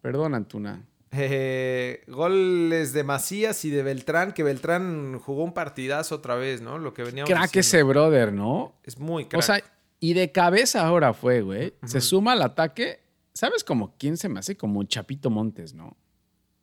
[0.00, 0.86] Perdón, Antuna.
[1.16, 6.78] Eh, goles de Macías y de Beltrán, que Beltrán jugó un partidazo otra vez, ¿no?
[6.78, 7.60] Lo que veníamos Crack diciendo.
[7.60, 8.74] ese brother, ¿no?
[8.82, 9.38] Es muy crack.
[9.38, 9.62] O sea,
[10.00, 11.74] y de cabeza ahora fue, güey.
[11.86, 13.00] Se suma al ataque.
[13.32, 14.56] ¿Sabes como quién se me hace?
[14.56, 15.96] Como Chapito Montes, ¿no?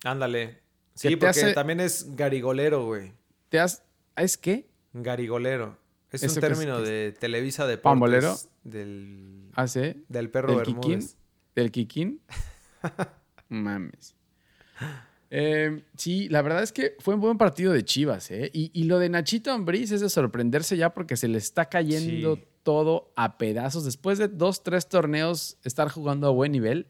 [0.04, 0.62] Ándale.
[0.96, 3.14] Sí, porque hace- también es garigolero, güey.
[3.50, 3.84] ¿Te has...
[4.16, 4.70] ¿Es qué?
[4.94, 5.78] Garigolero.
[6.12, 7.84] Es ¿Eso un término de Televisa Deportes.
[7.84, 8.36] ¿Pambolero?
[8.64, 10.04] Del, ¿Hace?
[10.10, 10.82] del perro ¿Del Kikín?
[10.82, 11.18] Bermúdez.
[11.56, 12.22] ¿Del Kikín?
[13.50, 14.16] Mames.
[15.34, 18.50] Eh, sí, la verdad es que fue un buen partido de Chivas, ¿eh?
[18.54, 22.36] Y, y lo de Nachito Ambriz es de sorprenderse ya porque se le está cayendo
[22.36, 22.44] Sí.
[22.64, 23.86] todo a pedazos.
[23.86, 26.88] Después de dos, tres torneos estar jugando a buen nivel,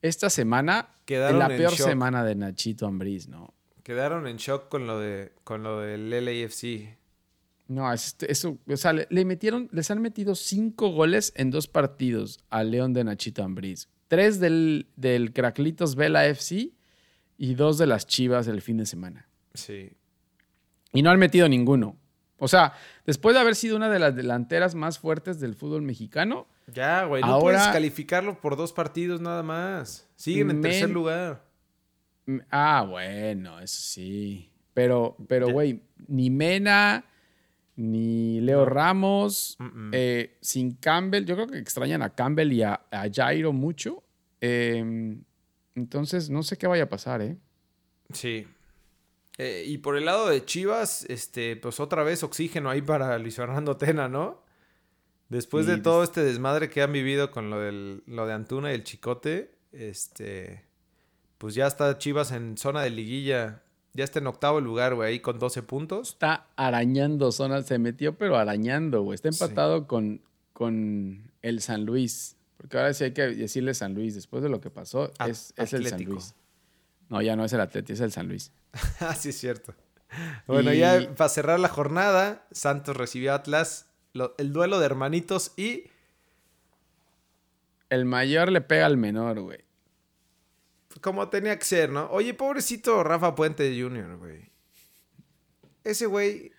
[0.00, 1.88] esta semana Quedaron la en peor shock.
[1.88, 3.52] semana de Nachito Ambriz, ¿no?
[3.82, 6.96] Quedaron en shock con lo de con lo del LAFC.
[7.68, 11.50] No, es- este, eso, o sea, le, le metieron, les han metido cinco goles en
[11.50, 13.88] dos partidos al León de Nachito Ambriz.
[14.06, 16.70] Tres del, del Craclitos Vela FC
[17.38, 19.28] y dos de las Chivas del fin de semana.
[19.54, 19.92] Sí.
[20.92, 21.96] Y no han metido ninguno.
[22.38, 22.74] O sea,
[23.06, 27.22] después de haber sido una de las delanteras más fuertes del fútbol mexicano, Ya, güey.
[27.22, 30.08] No Ahora- puedes calificarlo por dos partidos nada más.
[30.16, 31.44] Siguen en tercer lugar.
[32.50, 34.50] ah, bueno, eso sí.
[34.74, 37.04] Pero, pero, güey, ni Mena,
[37.76, 39.56] ni Leo Ramos,
[39.92, 41.24] eh, sin Campbell.
[41.24, 44.02] Yo creo que extrañan a Campbell y a, a Jairo mucho.
[44.40, 45.16] Eh,
[45.76, 47.36] entonces, no sé qué vaya a pasar, ¿eh?
[48.12, 48.46] Sí.
[49.38, 53.36] Eh, y por el lado de Chivas, este, pues otra vez oxígeno ahí para Luis
[53.36, 54.42] Fernando Tena, ¿no?
[55.28, 58.70] Después Sí, de todo este desmadre que han vivido con lo, del, lo de Antuna
[58.72, 60.64] y el Chicote, este,
[61.38, 63.62] pues ya está Chivas en zona de liguilla.
[63.92, 66.10] Ya está en octavo lugar, güey, ahí con 12 puntos.
[66.10, 69.14] Está arañando zonas, se metió, pero arañando, güey.
[69.14, 69.42] Está Sí.
[69.42, 70.20] empatado con,
[70.52, 72.35] con el San Luis.
[72.66, 74.14] Porque ahora sí hay que decirle San Luis.
[74.14, 76.02] Después de lo que pasó, At- es, es el San.
[76.04, 76.34] Luis.
[77.08, 78.50] No, ya no es el Atleti, es el San Luis.
[79.00, 79.74] ah, sí, es cierto.
[80.46, 84.86] Bueno, Y- ya para cerrar la jornada, Santos recibió a Atlas, lo- el duelo de
[84.86, 85.84] hermanitos y
[87.88, 89.64] El mayor le pega al menor, güey.
[91.00, 92.08] Como tenía que ser, ¿no?
[92.10, 94.50] Oye, pobrecito Rafa Puente Jr., güey.
[95.84, 96.50] Ese güey.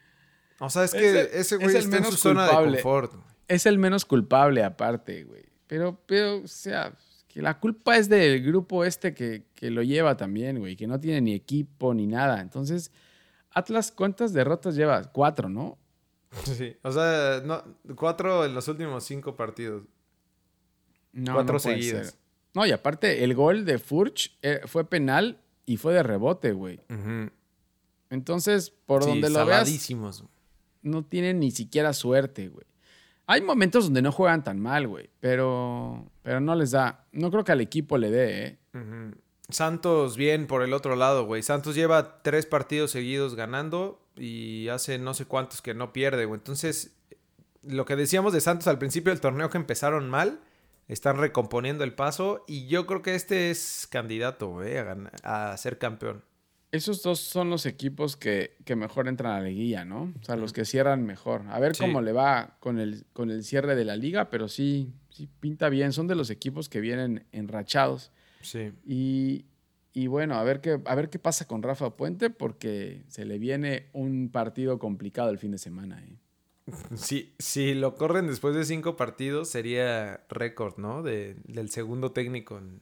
[0.59, 2.77] O sea, es que ese es güey el está en su menos zona culpable.
[2.77, 3.13] de confort.
[3.13, 3.25] güey.
[3.49, 5.46] Es el menos culpable aparte, güey.
[5.67, 6.93] Pero, pero, o sea,
[7.27, 10.75] que la culpa es del grupo este que, que lo lleva también, güey.
[10.75, 12.41] Que no tiene ni equipo ni nada.
[12.41, 12.91] Entonces,
[13.51, 15.03] Atlas, ¿cuántas derrotas lleva?
[15.11, 15.77] Cuatro, ¿no?
[16.43, 16.75] Sí.
[16.83, 17.63] O sea, no,
[17.95, 19.83] cuatro en los últimos cinco partidos.
[21.13, 22.17] No, Cuatro no seguidas.
[22.53, 26.79] No, y aparte, el gol de Furch eh, fue penal y fue de rebote, güey.
[28.09, 29.89] Entonces, por Sí, donde lo veas,
[30.81, 32.65] no tienen ni siquiera suerte, güey.
[33.27, 37.05] Hay momentos donde no juegan tan mal, güey, pero, pero no les da.
[37.11, 38.57] No creo que al equipo le dé, ¿eh?
[39.49, 41.41] Santos bien por el otro lado, güey.
[41.43, 46.39] Santos lleva tres partidos seguidos ganando y hace no sé cuántos que no pierde, güey.
[46.39, 46.95] Entonces,
[47.63, 50.39] lo que decíamos de Santos al principio del torneo que empezaron mal,
[50.87, 55.55] están recomponiendo el paso y yo creo que este es candidato, güey, a, gan- a
[55.57, 56.23] ser campeón.
[56.71, 60.13] Esos dos son los equipos que, que mejor entran a la liguilla, ¿no?
[60.19, 61.43] O sea, los que cierran mejor.
[61.49, 61.81] A ver Sí.
[61.83, 65.69] cómo le va con el, con el cierre de la liga, pero sí, sí pinta
[65.69, 65.93] bien.
[65.93, 68.11] Son de los equipos que vienen enrachados.
[68.41, 68.73] Sí.
[68.85, 69.45] Y,
[69.93, 73.39] y bueno, a ver, qué, a ver qué pasa con Rafa Puente, porque se le
[73.39, 76.03] viene un partido complicado el fin de semana.
[76.03, 76.17] ¿eh?
[76.95, 81.01] Si, si lo corren después de cinco partidos, sería récord, ¿no?
[81.01, 82.81] De, del segundo técnico en,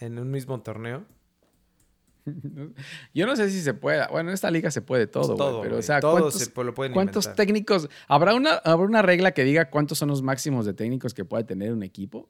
[0.00, 1.06] en un mismo torneo.
[3.14, 4.08] Yo no sé si se pueda.
[4.08, 6.92] Bueno, en esta liga se puede todo, pero o sea, Todo ¿cuántos, se lo pueden
[6.92, 7.88] cuántos técnicos?
[8.06, 11.44] ¿Habrá una, ¿Habrá una regla que diga cuántos son los máximos de técnicos que puede
[11.44, 12.28] tener un equipo?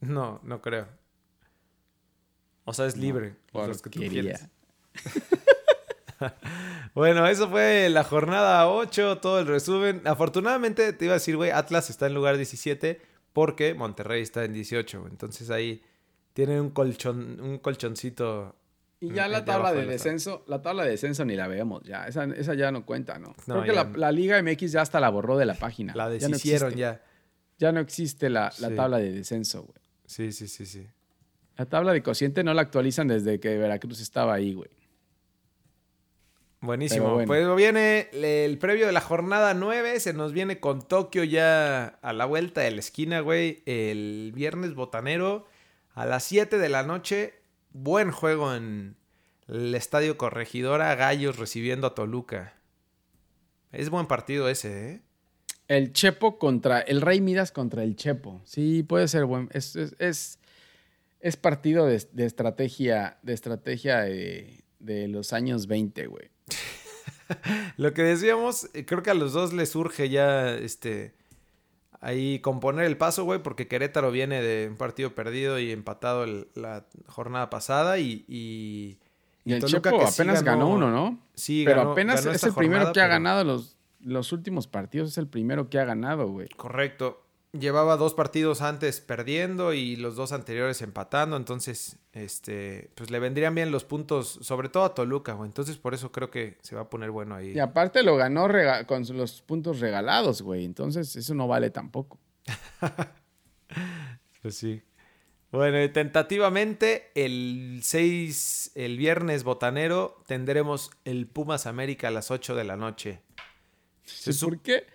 [0.00, 0.86] No, no creo.
[2.64, 3.36] O sea, es libre.
[3.52, 4.48] los que tú quieras.
[6.94, 10.02] Bueno, eso fue la jornada 8, todo el resumen.
[10.04, 13.00] Afortunadamente, te iba a decir, güey, Atlas está en lugar 17
[13.32, 15.00] porque Monterrey está en 18.
[15.00, 15.10] güey.
[15.10, 15.82] Entonces ahí
[16.32, 18.56] tienen un colchón, un colchoncito.
[19.00, 21.34] Y ya Mm, la de tabla de de la descenso, la tabla de descenso ni
[21.34, 22.06] la vemos ya.
[22.06, 23.34] Esa, esa ya no cuenta, ¿no?
[23.46, 25.94] No, Creo que ya la, la Liga MX ya hasta la borró de la página.
[25.94, 26.80] La Ya no deshicieron existe.
[26.80, 27.02] ya.
[27.58, 29.78] Ya no existe la, la tabla de descenso, güey.
[30.06, 30.86] Sí, sí, sí, sí.
[31.56, 34.70] La tabla de cociente no la actualizan desde que Veracruz estaba ahí, güey.
[36.62, 37.04] Buenísimo.
[37.04, 37.26] Pero bueno.
[37.26, 39.98] Pues viene el previo de la jornada 9.
[40.00, 43.62] Se nos viene con Tokio ya a la vuelta de la esquina, güey.
[43.66, 45.46] El viernes botanero
[45.94, 47.34] a las 7 de la noche.
[47.72, 48.96] Buen juego en
[49.48, 50.94] el Estadio Corregidora.
[50.94, 52.54] Gallos recibiendo a Toluca.
[53.72, 55.02] Es buen partido ese, ¿eh?
[55.68, 56.80] El Chepo contra.
[56.80, 58.42] El Rey Midas contra el Chepo.
[58.44, 59.48] Sí, puede ser buen.
[59.52, 60.38] Es, es, es,
[61.20, 63.18] es partido de, de estrategia.
[63.22, 66.30] De estrategia de, de los años 20, güey.
[67.76, 71.14] Lo que decíamos, eh, creo que a los dos les surge ya este
[72.00, 76.48] ahí componer el paso, güey, porque Querétaro viene de un partido perdido y empatado el-
[76.54, 78.98] la jornada pasada y, y,
[79.44, 81.18] Y el Toluca Chepo que sí apenas ganó, uno, ¿no?
[81.34, 85.10] Sí, Pero ganó- apenas ganó es el primero que ha ganado los, los últimos partidos.
[85.10, 86.48] Es el primero que ha ganado, güey.
[86.56, 87.22] Correcto.
[87.52, 93.56] Llevaba dos partidos antes perdiendo y los dos anteriores empatando, entonces, este, pues le vendrían
[93.56, 95.48] bien los puntos, sobre todo a Toluca, güey.
[95.48, 97.50] Entonces, por eso creo que se va a poner bueno ahí.
[97.52, 98.48] Y aparte lo ganó
[98.86, 100.64] con los puntos regalados, güey.
[100.64, 102.18] Entonces eso no vale tampoco.
[104.42, 104.82] Pues sí.
[105.52, 112.54] Bueno, y tentativamente el 6, el viernes botanero, tendremos el Pumas América a las 8
[112.54, 113.20] de la noche.
[114.40, 114.86] ¿Por qué?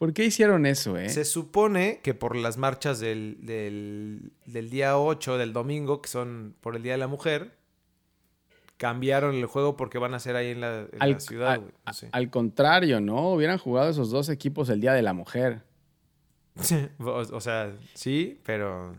[0.00, 1.10] ¿Por qué hicieron eso, eh?
[1.10, 6.54] se supone que por las marchas del, del, del día 8, del domingo, que son
[6.62, 7.52] por el Día de la Mujer,
[8.78, 11.60] cambiaron el juego porque van a ser ahí en la, en al, la ciudad, al-
[11.60, 11.72] güey.
[11.86, 12.08] No sé.
[12.12, 13.30] al contrario, ¿no?
[13.34, 15.64] Hubieran jugado esos dos equipos el Día de la Mujer.
[16.98, 18.96] o, o sea, sí, pero...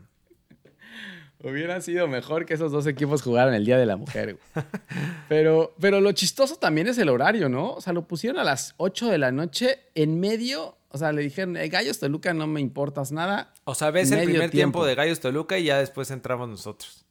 [1.43, 4.37] Hubiera sido mejor que esos dos equipos jugaran el Día de la Mujer.
[4.53, 4.65] güey.
[5.29, 7.71] Pero, pero lo chistoso también es el horario, ¿no?
[7.73, 10.77] O sea, lo pusieron a las 8 de la noche en medio.
[10.89, 13.53] O sea, le dijeron, "Eh, Gallos Toluca, no me importas nada.
[13.63, 14.51] O sea, ves el primer tiempo.
[14.51, 14.85] tiempo.
[14.85, 17.05] de Gallos Toluca y ya después entramos nosotros.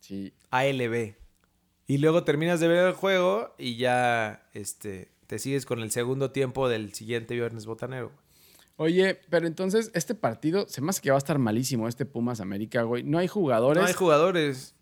[0.00, 0.32] Sí.
[0.50, 1.16] ALB.
[1.86, 6.30] Y luego terminas de ver el juego y ya este, te sigues con el segundo
[6.30, 8.12] tiempo del siguiente viernes botanero.
[8.76, 12.40] Oye, pero entonces este partido se me hace que va a estar malísimo, este Pumas
[12.40, 13.02] América, güey.
[13.04, 13.80] No hay jugadores.
[13.80, 14.74] No hay jugadores.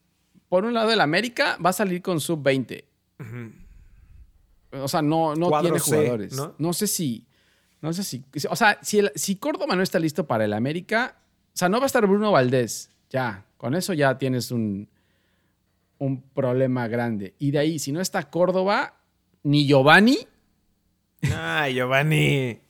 [0.49, 2.85] Por un lado, el América va a salir con sub-20.
[4.73, 6.33] O sea, no, no Cuadro tiene C, jugadores.
[6.35, 6.55] ¿no?
[6.59, 6.73] ¿no?
[6.73, 7.27] sé si.
[7.81, 8.25] No sé si.
[8.49, 11.17] O sea, si, el- si Córdoba no está listo para el América.
[11.49, 12.91] O sea, no va a estar Bruno Valdés.
[13.11, 13.45] Ya.
[13.59, 14.89] Con eso ya tienes un,
[15.99, 17.35] un problema grande.
[17.39, 18.95] Y de ahí, si no está Córdoba,
[19.43, 20.19] ni Giovanni.
[21.37, 22.61] Ay, Giovanni.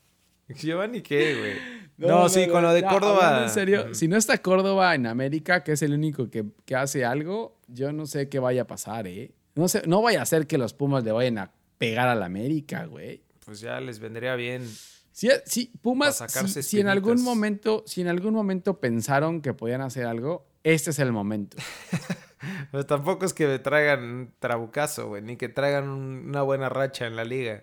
[0.55, 1.83] ¿Giovanni qué, güey?
[1.99, 3.45] No, sí, con lo de ya, Córdoba.
[3.45, 7.05] En serio, si no está Córdoba en América, que es el único que, que hace
[7.05, 9.31] algo, yo no sé qué vaya a pasar, ¿eh?
[9.55, 12.87] No, sé, no vaya a ser que los Pumas le vayan a pegar al América,
[12.87, 13.23] güey.
[13.45, 14.67] Pues ya les vendría bien.
[15.13, 19.83] Si, si Pumas, si, si en algún momento, si en algún momento pensaron que podían
[19.83, 21.57] hacer algo, este es el momento.
[22.73, 25.23] Pero tampoco es que me traigan un trabucazo, güey.
[25.23, 27.63] Ni que traigan un- una buena racha en la liga.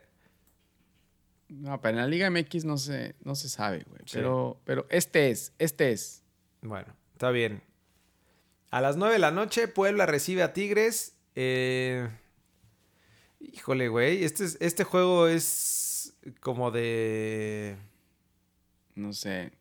[1.50, 4.02] No, pero en la Liga MX no se, no se sabe, güey.
[4.06, 4.14] Sí.
[4.18, 6.24] Pero, pero este es, este es.
[6.62, 7.62] Bueno, está bien.
[8.72, 11.16] A las 9 de la noche, Puebla recibe a Tigres.
[11.36, 12.08] Eh,
[13.40, 14.24] Híjole, güey.
[14.24, 17.78] Este, es- este juego es como de.
[18.96, 19.52] No sé.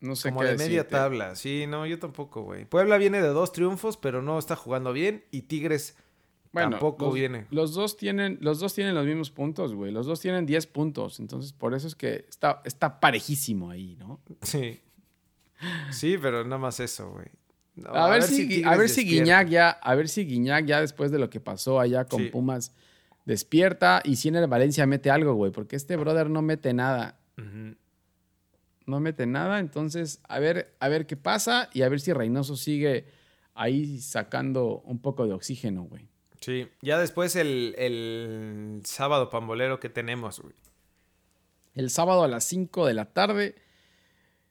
[0.00, 1.36] No sé Como qué de media tabla.
[1.36, 2.64] Sí, no, yo tampoco, güey.
[2.64, 5.24] Puebla viene de dos triunfos, pero no está jugando bien.
[5.30, 5.94] Y Tigres
[6.52, 7.46] Bueno, tampoco los, viene.
[7.50, 9.92] Los dos, tienen, los dos tienen los mismos puntos, güey.
[9.92, 11.20] Los dos tienen 10 puntos.
[11.20, 14.20] Entonces, por eso es que está, está parejísimo ahí, ¿no?
[14.42, 14.80] Sí.
[15.92, 17.26] Sí, pero nada más eso, güey.
[17.76, 19.24] No, a, ver si, Tigres a ver si despierta.
[19.24, 22.28] Guiñac ya, a ver si Guiñac ya después de lo que pasó allá con Sí.
[22.28, 22.72] Pumas
[23.24, 27.18] despierta y si en el Valencia mete algo, güey, porque este brother no mete nada.
[28.86, 32.56] No mete nada, entonces a ver, a ver qué pasa y a ver si Reynoso
[32.56, 33.06] sigue
[33.54, 36.09] ahí sacando un poco de oxígeno, güey.
[36.40, 40.54] Sí, ya después el, el sábado pambolero que tenemos, güey.
[41.74, 43.54] El sábado a las 5 de la tarde,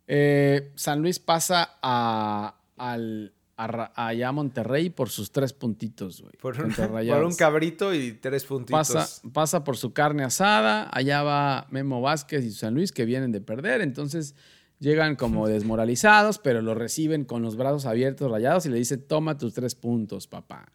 [0.08, 6.34] eh, San Luis pasa a, al, a allá a Monterrey por sus tres puntitos, güey.
[6.40, 8.72] Por un cabrito y tres puntitos.
[8.92, 13.32] pasa, pasa por su carne asada, allá va Memo Vázquez y San Luis que vienen
[13.32, 14.36] de perder, entonces
[14.80, 19.38] llegan como desmoralizados, pero lo reciben con los brazos abiertos, rayados y le dicen, toma
[19.38, 20.72] tus tres puntos, papá.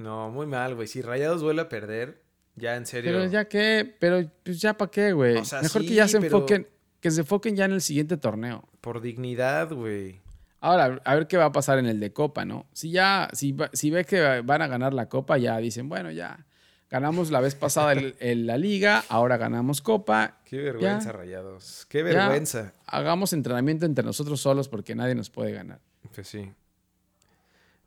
[0.00, 0.88] No, muy mal, güey.
[0.88, 2.22] Si Rayados vuelve a perder,
[2.56, 3.12] ya en serio.
[3.12, 5.36] Pero ya qué, pero pues ya para qué, güey.
[5.36, 6.66] O sea, Mejor sí, que ya se pero- enfoquen,
[7.00, 8.68] que se enfoquen ya en el siguiente torneo.
[8.80, 10.20] Por dignidad, güey.
[10.60, 12.66] Ahora, a ver qué va a pasar en el de Copa, ¿no?
[12.72, 16.46] Si ya, si, si ve que van a ganar la Copa, ya dicen, bueno, ya
[16.90, 21.18] ganamos la vez pasada el- el- la Liga, ahora ganamos Copa, Qué vergüenza, Ya.
[21.18, 21.86] Rayados.
[21.88, 22.04] Qué Ya.
[22.04, 22.72] vergüenza.
[22.86, 25.80] hagamos entrenamiento entre nosotros solos porque nadie nos puede ganar.
[26.14, 26.50] Pues sí.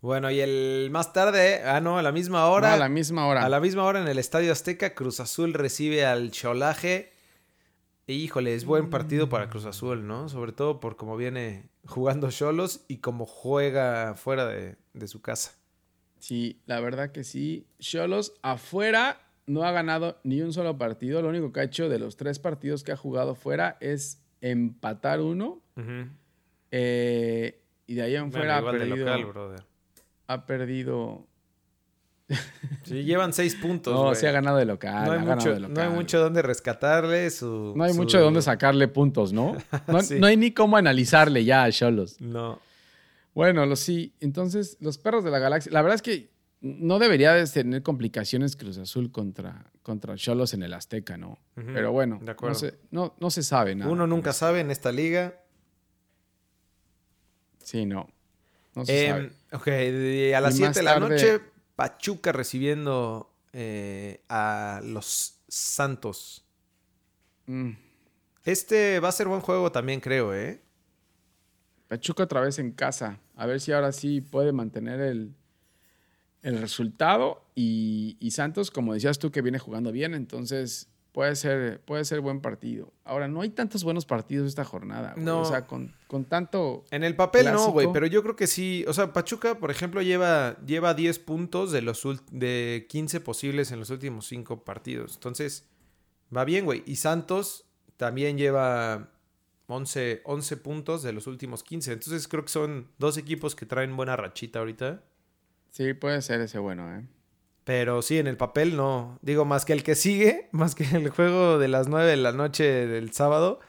[0.03, 2.67] Bueno, y el más tarde, ah, no, a la misma hora.
[2.67, 3.45] No, a la misma hora.
[3.45, 7.13] A la misma hora en el Estadio Azteca, Cruz Azul recibe al Cholaje.
[8.05, 10.27] Y, híjole, es buen partido para Cruz Azul, ¿no?
[10.27, 15.53] Sobre todo por cómo viene jugando Cholos y cómo juega fuera de, de su casa.
[16.19, 17.65] Sí, la verdad que sí.
[17.79, 21.21] Cholos afuera no ha ganado ni un solo partido.
[21.21, 25.21] Lo único que ha hecho de los tres partidos que ha jugado fuera es empatar
[25.21, 25.61] uno.
[26.71, 29.72] Eh, y de ahí en Bueno, fuera ha igual de perdido, local, brother.
[30.33, 31.27] Ha perdido.
[32.83, 34.15] Sí, llevan seis puntos, No, güey.
[34.15, 35.05] sí ha ganado de local.
[35.05, 35.89] no, hay mucho, de no hay local.
[35.91, 37.73] mucho donde rescatarle su...
[37.75, 39.55] No hay su- mucho de dónde sacarle puntos, ¿no?
[39.87, 40.19] No, Sí.
[40.19, 42.19] no hay ni cómo analizarle ya a Cholos.
[42.19, 42.59] No.
[43.33, 44.13] Bueno, lo sí.
[44.19, 45.71] Entonces, los perros de la galaxia.
[45.71, 46.31] La verdad es que
[46.61, 51.37] no debería de tener complicaciones Cruz Azul contra, contra Cholos en el Azteca, ¿no?
[51.55, 53.91] Pero bueno, de no, se, no, no se sabe nada.
[53.91, 55.39] Uno nunca sabe en esta liga.
[57.63, 58.07] Sí, no.
[58.75, 59.31] No se Eh, sabe.
[59.51, 61.39] ok, a las Y 7 más de la tarde- noche,
[61.75, 66.43] Pachuca recibiendo eh, a los Santos.
[67.45, 67.71] Mm.
[68.45, 70.61] Este va a ser buen juego también, creo, ¿eh?
[71.87, 73.19] Pachuca otra vez en casa.
[73.35, 75.33] A ver si ahora sí puede mantener el,
[76.41, 77.45] el resultado.
[77.55, 82.19] Y, y Santos, como decías tú, que viene jugando bien, entonces puede ser, puede ser
[82.19, 82.91] buen partido.
[83.05, 85.13] Ahora, no hay tantos buenos partidos esta jornada.
[85.13, 85.23] güey.
[85.23, 85.41] No.
[85.41, 86.83] O sea, con, con tanto.
[86.91, 88.83] En el papel no, güey, pero yo creo que sí.
[88.87, 93.79] O sea, Pachuca, por ejemplo, lleva, lleva 10 puntos de, los de 15 posibles en
[93.79, 95.13] los últimos 5 partidos.
[95.13, 95.69] Entonces,
[96.35, 96.83] va bien, güey.
[96.85, 99.11] Y Santos también lleva
[99.67, 101.93] 11, 11 puntos de los últimos 15.
[101.93, 105.03] Entonces creo que son dos equipos que traen buena rachita ahorita.
[105.69, 107.05] Sí, puede ser ese bueno, ¿eh?
[107.63, 109.17] Pero sí, en el papel no.
[109.21, 112.31] Digo, más que el que sigue, más que el juego de las 9 de la
[112.31, 113.59] noche del sábado.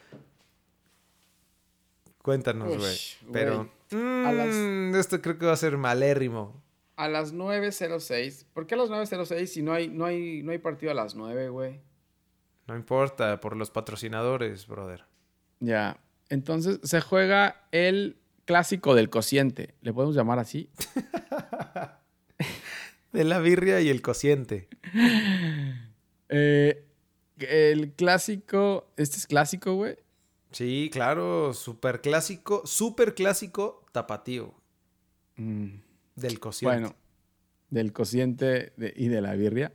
[2.22, 2.96] Cuéntanos, güey.
[3.32, 6.62] Pero mm, esto creo que va a ser malérrimo.
[6.96, 8.46] A las 9.06.
[8.52, 11.14] ¿Por qué a las 9.06 si no hay, no, hay, no hay partido a las
[11.14, 11.80] 9, güey?
[12.66, 15.04] No importa, por los patrocinadores, brother.
[15.60, 15.98] Ya.
[16.30, 18.16] Entonces se juega el
[18.46, 19.74] clásico del cociente.
[19.82, 20.70] ¿Le podemos llamar así?
[23.14, 24.68] de la birria y el cociente.
[26.30, 26.84] Eh,
[27.38, 28.88] el clásico.
[28.96, 29.96] ¿Este es clásico, güey?
[30.50, 31.52] Sí, claro.
[31.52, 32.62] Súper clásico.
[32.64, 34.52] Súper clásico tapatío.
[35.36, 35.76] Mm.
[36.16, 36.78] Del cociente.
[36.80, 36.96] Bueno,
[37.70, 39.72] del cociente y de la birria.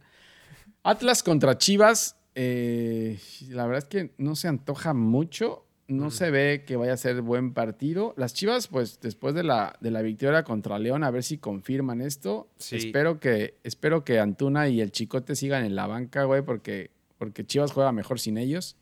[0.84, 2.18] Atlas contra Chivas.
[2.36, 3.20] Eh,
[3.50, 5.66] la verdad es que no se antoja mucho.
[5.90, 8.14] No se ve que vaya a ser buen partido.
[8.16, 12.00] Las Chivas, pues después de la, de la victoria contra León, a ver si confirman
[12.00, 12.48] esto.
[12.72, 17.44] Espero, que, espero que Antuna y el Chicote sigan en la banca, güey, porque, porque
[17.44, 18.78] Chivas juega mejor sin ellos.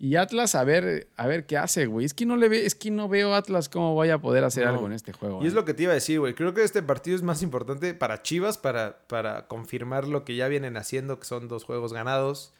[0.00, 2.04] Y Atlas, a ver, a ver qué hace, güey.
[2.04, 4.66] Es que no le ve, es que no veo Atlas cómo vaya a poder hacer
[4.66, 5.42] algo en este juego.
[5.42, 5.56] Y es eh.
[5.56, 6.34] lo que te iba a decir, güey.
[6.34, 10.48] Creo que este partido es más importante para Chivas para, para confirmar lo que ya
[10.48, 12.54] vienen haciendo, que son dos juegos ganados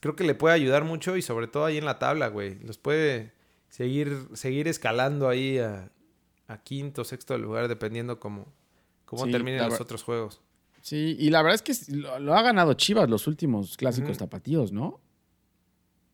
[0.00, 2.58] creo que le puede ayudar mucho y sobre todo ahí en la tabla, güey.
[2.60, 3.32] Los puede
[3.68, 5.90] seguir, seguir escalando ahí a,
[6.64, 8.52] quinto, sexto lugar, dependiendo cómo,
[9.06, 10.42] cómo terminen los otros juegos.
[10.82, 15.00] Sí, y la verdad es que lo, ha ganado Chivas los últimos clásicos tapatíos, ¿no?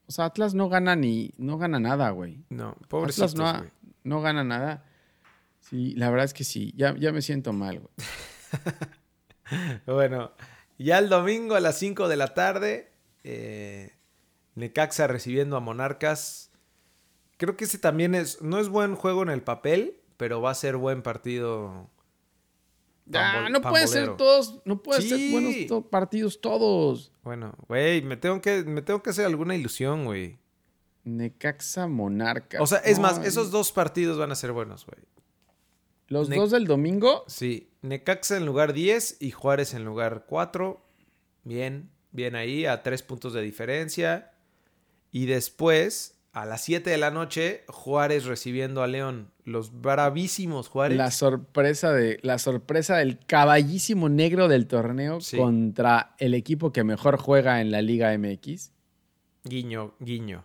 [0.07, 2.45] O sea, Atlas no gana ni, no gana nada, güey.
[2.51, 3.65] No, pobrecitos, Atlas
[4.05, 4.85] no, no, gana nada.
[5.61, 7.93] Sí, la verdad es que sí, ya, ya me siento mal, güey.
[9.87, 10.33] bueno,
[10.79, 12.93] ya el domingo a las 5 de la tarde,
[13.31, 13.93] eh,
[14.55, 16.51] Necaxa recibiendo a Monarcas.
[17.37, 18.41] Creo que ese también es.
[18.41, 21.91] No es buen juego en el papel, pero va a ser buen partido.
[23.07, 24.63] no puede ser todos.
[24.65, 27.13] No puede ser buenos partidos todos.
[27.23, 30.39] Bueno, güey, me tengo que, me tengo que hacer alguna ilusión, güey.
[31.05, 32.61] Necaxa Monarcas.
[32.63, 35.03] O sea, es más, esos dos partidos van a ser buenos, güey.
[36.07, 37.25] ¿Los dos del domingo?
[37.27, 37.71] Sí.
[37.83, 40.83] Necaxa en lugar 10 y Juárez en lugar 4.
[41.45, 41.91] Bien.
[42.11, 44.33] Bien ahí, a tres puntos de diferencia.
[45.11, 49.31] Y después, a las 7 de la noche, Juárez recibiendo a León.
[49.45, 50.99] Los bravísimos Juárez.
[50.99, 57.19] La sorpresa, de, la sorpresa del caballísimo negro del torneo contra el equipo que mejor
[57.19, 58.73] juega en la Liga MX.
[59.45, 60.45] Guiño, guiño.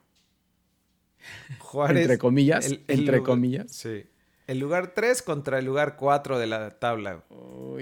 [1.60, 1.98] Juárez.
[2.02, 2.72] entre comillas.
[2.88, 3.72] entre comillas.
[3.72, 4.06] Sí.
[4.48, 7.24] El lugar 3 contra el lugar 4 de la tabla.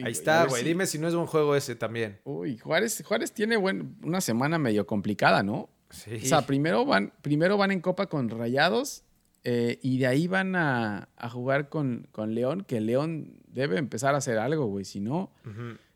[0.04, 0.64] Ahí está, güey.
[0.64, 2.20] Dime si no es un juego ese también.
[2.24, 5.70] Uy, Juárez, Juárez tiene una semana medio complicada, ¿no?
[5.90, 6.20] Sí.
[6.24, 9.04] O sea, primero van, primero van en copa con Rayados
[9.44, 14.20] eh, y de ahí van a, jugar con, con, León, que León debe empezar a
[14.20, 14.86] hacer algo, güey.
[14.86, 15.32] Si no,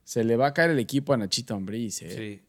[0.03, 2.41] se le va a caer el equipo a Nachito Ambriz, ¿eh?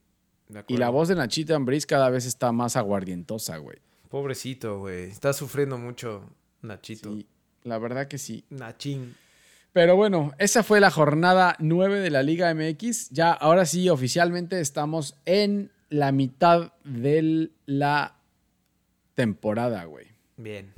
[0.48, 0.62] Sí.
[0.68, 3.78] Y la voz de Nachito Ambriz cada vez está más aguardientosa, güey.
[4.08, 5.04] Pobrecito, güey.
[5.10, 6.30] Está sufriendo mucho
[6.62, 7.12] Nachito.
[7.12, 7.26] Sí.
[7.66, 8.44] La verdad que sí.
[8.48, 9.16] Nachín.
[9.72, 13.10] Pero bueno, esa fue la jornada 9 de la Liga MX.
[13.10, 18.16] Ya, ahora sí, oficialmente estamos en la mitad de la
[19.14, 20.06] temporada, güey.
[20.36, 20.72] Bien.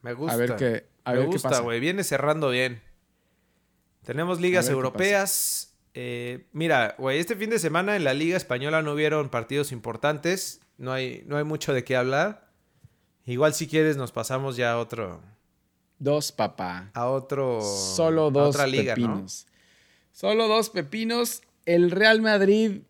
[0.00, 0.34] Me gusta.
[0.34, 1.80] A ver qué, a Me gusta, güey.
[1.80, 2.80] Viene cerrando bien.
[4.04, 5.74] Tenemos ligas europeas.
[5.94, 10.60] Eh, mira, güey, este fin de semana en la Liga Española no hubieron partidos importantes.
[10.78, 12.48] No hay, no hay mucho de qué hablar.
[13.26, 15.20] Igual si quieres nos pasamos ya a otro,
[16.02, 16.90] Dos, papá.
[16.94, 17.60] A otro.
[17.60, 19.46] Solo dos pepinos.
[20.10, 21.42] Solo dos pepinos.
[21.64, 22.80] El Real Madrid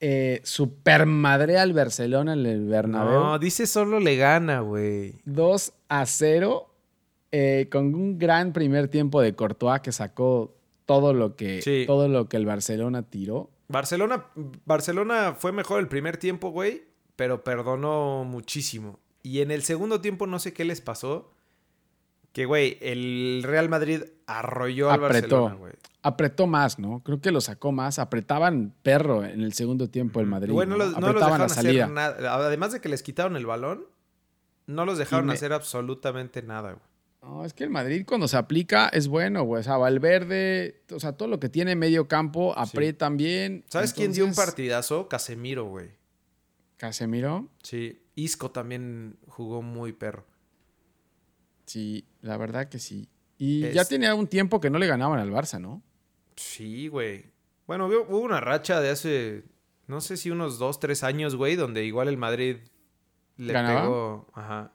[0.00, 3.20] eh, supermadre al Barcelona en el Bernabéu.
[3.20, 5.16] No, dice solo le gana, güey.
[5.26, 6.66] 2 a 0.
[7.30, 12.30] Eh, con un gran primer tiempo de Courtois que sacó todo lo que, todo lo
[12.30, 13.50] que el Barcelona tiró.
[13.68, 14.24] Barcelona,
[14.64, 16.84] Barcelona fue mejor el primer tiempo, güey,
[17.16, 18.98] pero perdonó muchísimo.
[19.22, 21.30] Y en el segundo tiempo no sé qué les pasó
[22.32, 25.72] que, güey, el Real Madrid arrolló al Barcelona, güey.
[26.02, 27.02] Apretó más, ¿no?
[27.04, 27.98] Creo que lo sacó más.
[27.98, 30.52] Apretaban perro en el segundo tiempo el Madrid.
[30.52, 32.34] Bueno, no, los, dejaron hacer nada.
[32.34, 33.86] Además de que les quitaron el balón,
[34.66, 36.84] no los dejaron hacer absolutamente nada, güey.
[37.22, 39.60] No, es que el Madrid cuando se aplica es bueno, güey.
[39.60, 43.64] O sea, Valverde, o sea, todo lo que tiene medio campo aprietan bien.
[43.68, 45.06] ¿Sabes quién dio un partidazo?
[45.06, 45.90] Casemiro, güey.
[46.78, 47.48] ¿Casemiro?
[47.62, 48.02] Sí.
[48.14, 50.24] Isco también jugó muy perro.
[51.70, 53.08] Sí, la verdad que sí.
[53.38, 55.84] Y ya tenía un tiempo que no le ganaban al Barça, ¿no?
[56.34, 57.26] Sí, güey.
[57.68, 59.44] Bueno, hubo una racha de hace,
[59.86, 62.56] no sé si unos dos, tres años, güey, donde igual el Madrid
[63.36, 64.26] le pegó.
[64.34, 64.72] Ajá.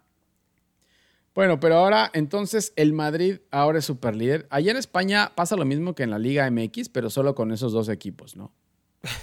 [1.34, 4.48] Bueno, pero ahora entonces el Madrid ahora es superlíder.
[4.50, 7.74] Allá en España pasa lo mismo que en la Liga MX, pero solo con esos
[7.74, 8.54] dos equipos, ¿no?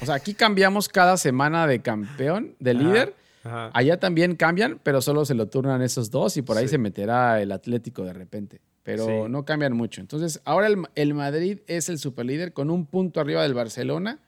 [0.03, 3.09] O sea, aquí cambiamos cada semana de campeón, de líder.
[3.09, 3.23] Ajá.
[3.45, 6.73] Allá también cambian, pero solo se lo turnan esos dos y por ahí Sí.
[6.73, 8.61] se meterá el Atlético de repente.
[8.85, 9.13] Pero Sí.
[9.31, 10.01] no cambian mucho.
[10.01, 14.19] Entonces, ahora el, el Madrid es el superlíder con un punto arriba del Barcelona.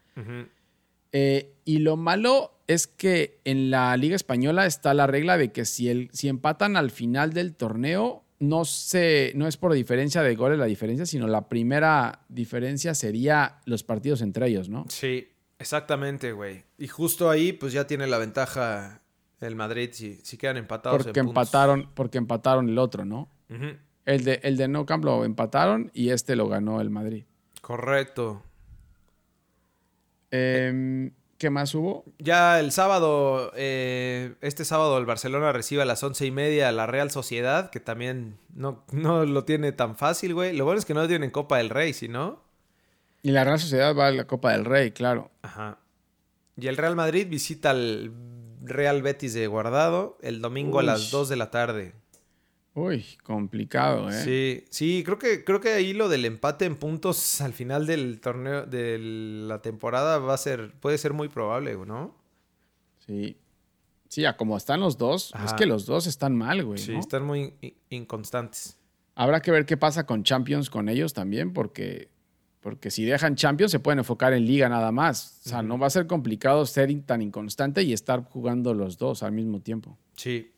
[1.13, 5.65] Eh, y lo malo es que en la Liga Española está la regla de que
[5.65, 10.35] si, el, si empatan al final del torneo, no, se, no es por diferencia de
[10.35, 14.87] goles la diferencia, sino la primera diferencia sería los partidos entre ellos, ¿no?
[14.89, 16.65] Sí, exactamente, güey.
[16.79, 19.01] Y justo ahí, pues ya tiene la ventaja
[19.45, 21.05] el Madrid si, si quedan empatados.
[21.05, 21.43] Porque en puntos.
[21.43, 23.29] empataron, porque empataron el otro, ¿no?
[24.05, 27.25] El de, el de No Camp lo empataron y este lo ganó el Madrid.
[27.61, 28.43] Correcto.
[30.31, 32.05] Em, ¿Qué más hubo?
[32.19, 36.73] Ya el sábado, eh, este sábado el Barcelona recibe a las once y media a
[36.73, 40.57] la Real Sociedad, que también no, no lo tiene tan fácil, güey.
[40.57, 42.43] Lo bueno es que no tienen Copa del Rey, si no.
[43.23, 45.31] Y la Real Sociedad va a la Copa del Rey, claro.
[45.43, 45.79] Ajá.
[46.57, 48.11] Y el Real Madrid visita al
[48.65, 51.95] Real Betis de Guardado el domingo a las 2 de la tarde.
[52.77, 54.13] Uy, complicado, ¿eh?
[54.25, 58.21] Sí, sí, creo que, creo que ahí lo del empate en puntos al final del
[58.21, 62.17] torneo, de la temporada va a ser, puede ser muy probable, ¿no?
[63.07, 63.37] Sí.
[64.09, 66.79] Sí, a como están los dos, es que los dos están mal, güey.
[66.79, 67.01] Sí, ¿no?
[67.01, 68.77] están muy in- inconstantes.
[69.17, 72.11] Habrá que ver qué pasa con Champions con ellos también, porque,
[72.65, 75.41] porque si dejan Champions se pueden enfocar en Liga nada más.
[75.45, 79.23] O sea, no va a ser complicado ser tan inconstante y estar jugando los dos
[79.23, 79.99] al mismo tiempo.
[80.17, 80.51] Sí.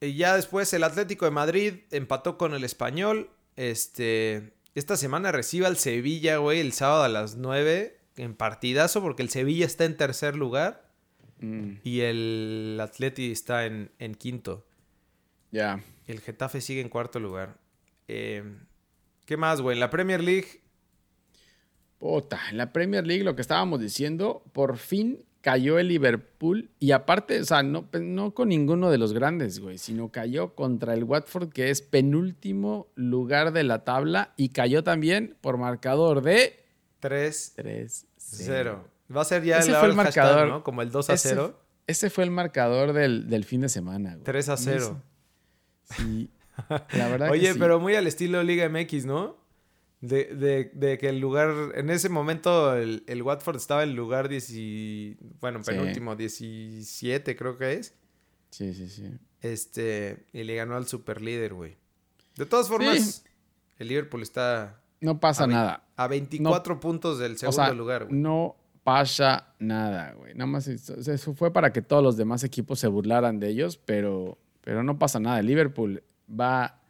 [0.00, 3.30] Y ya después el Atlético de Madrid empató con el Español.
[3.56, 9.22] Este, esta semana recibe al Sevilla, güey, el sábado a las 9 en partidazo porque
[9.22, 10.88] el Sevilla está en tercer lugar
[11.40, 14.66] Mm, y el Atleti está en, en quinto.
[15.50, 15.80] ya.
[16.06, 17.58] El Getafe sigue en cuarto lugar.
[18.08, 18.42] Eh,
[19.28, 19.76] ¿Qué más, güey?
[19.76, 20.62] En la Premier League,
[21.98, 26.92] Puta, en la Premier League lo que estábamos diciendo, por fin cayó el Liverpool y
[26.92, 31.04] aparte, o sea, no, no con ninguno de los grandes, güey, sino cayó contra el
[31.04, 36.64] Watford que es penúltimo lugar de la tabla y cayó también por marcador de
[37.02, 38.06] 3-0.
[38.16, 38.78] 3-0.
[39.14, 40.48] Va a ser ya Ese el, fue el hashtag, marcador.
[40.48, 40.64] ¿no?
[40.64, 41.60] Como el 2 a Ese- 0.
[41.86, 44.24] Ese fue el marcador del, del fin de semana, güey.
[44.24, 45.02] 3 a 0.
[45.84, 46.30] Sí,
[46.68, 47.58] la verdad Oye, que sí.
[47.58, 49.36] pero muy al estilo Liga MX, ¿no?
[50.00, 54.28] De, de- de que el lugar, en ese momento el, el Watford estaba en lugar
[54.28, 55.72] 10, y- bueno, Sí.
[55.72, 57.94] penúltimo, 17 creo que es.
[58.50, 59.10] Sí, sí, sí.
[59.40, 61.76] Este, y le ganó al superlíder, güey.
[62.36, 63.22] De todas formas, Sí.
[63.78, 65.84] el Liverpool está No pasa a, nada.
[65.96, 68.16] a 24 puntos del O segundo sea, lugar, güey.
[68.16, 70.32] no pasa nada, güey.
[70.34, 74.38] Nada más eso fue para que todos los demás equipos se burlaran de ellos, pero,
[74.62, 75.40] pero no pasa nada.
[75.40, 76.80] El Liverpool va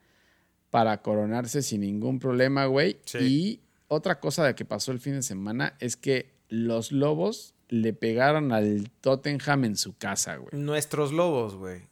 [0.70, 2.98] para coronarse sin ningún problema, güey.
[3.04, 3.18] Sí.
[3.20, 7.92] Y otra cosa de que pasó el fin de semana es que los Lobos le
[7.92, 10.50] pegaron al Tottenham en su casa, güey.
[10.52, 11.82] Nuestros lobos, güey.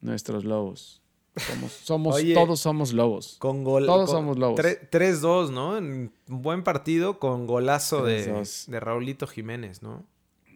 [0.00, 1.02] Nuestros Lobos.
[1.36, 3.36] Somos, somos Oye, todos somos lobos.
[3.38, 3.86] Con gol.
[3.86, 4.58] Todos con somos lobos.
[4.60, 5.78] tre- 3-2, ¿no?
[5.78, 8.66] Un buen partido con golazo de, 3-2.
[8.66, 10.04] de Raulito Jiménez, ¿no?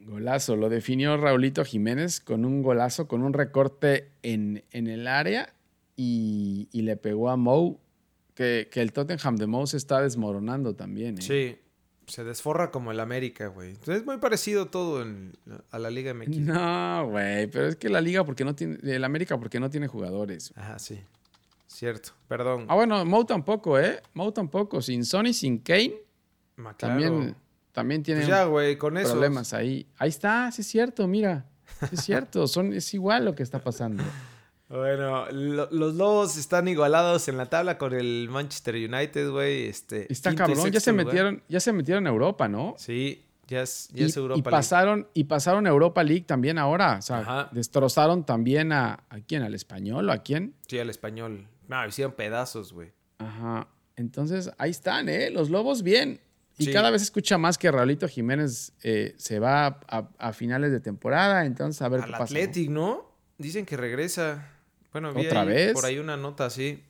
[0.07, 5.55] Golazo, lo definió Raulito Jiménez con un golazo, con un recorte en, en el área
[5.97, 7.79] y, y le pegó a Mou,
[8.35, 11.19] que, que el Tottenham de Mou se está desmoronando también.
[11.19, 11.23] ¿eh?
[11.23, 11.59] Sí.
[12.07, 13.75] Se desforra como el América, güey.
[13.87, 15.37] Es muy parecido todo en-
[15.71, 16.37] a la Liga MX.
[16.39, 19.87] No, güey, pero es que la liga porque no tiene, el América porque no tiene
[19.87, 20.53] jugadores.
[20.57, 21.01] Ajá, sí.
[21.69, 22.11] Cierto.
[22.27, 22.67] Perdón.
[22.69, 24.03] Ah, bueno, Mou tampoco, ¿eh?
[24.15, 25.95] Mou tampoco, sin Sony, sin Kane,
[26.57, 27.01] Ma, claro.
[27.01, 27.37] también,
[27.71, 29.87] también tiene Pues ya, con problemas ahí.
[29.97, 31.47] Ahí está, sí es cierto, mira,
[31.89, 34.03] sí es cierto, son, es igual lo que está pasando.
[34.73, 39.67] Bueno, lo- los Lobos están igualados en la tabla con el Manchester United, güey.
[39.67, 42.75] Este, Está cabrón, ya se metieron, ya se metieron a Europa, ¿no?
[42.79, 44.51] Sí, ya es, ya y, es Europa y League.
[44.51, 46.97] pasaron y pasaron a Europa League también ahora.
[46.99, 47.49] O sea, Ajá.
[47.53, 50.55] destrozaron también a, a quién, al español o a quién.
[50.67, 51.47] Sí, al español.
[51.69, 52.93] No, hicieron pedazos, güey.
[53.19, 53.69] Ajá.
[53.97, 55.31] Entonces, ahí están, ¿eh?
[55.31, 56.19] Los Lobos bien.
[56.57, 56.73] Y Sí.
[56.73, 60.81] cada vez se escucha más que Raulito Jiménez eh, se va a, a finales de
[60.81, 61.45] temporada.
[61.45, 62.25] Entonces, a ver Al qué pasa.
[62.25, 63.11] Athletic, ¿no?
[63.37, 64.49] Dicen que regresa.
[64.93, 65.73] Bueno, vi ¿Otra ahí- vez?
[65.73, 66.83] por ahí una nota así.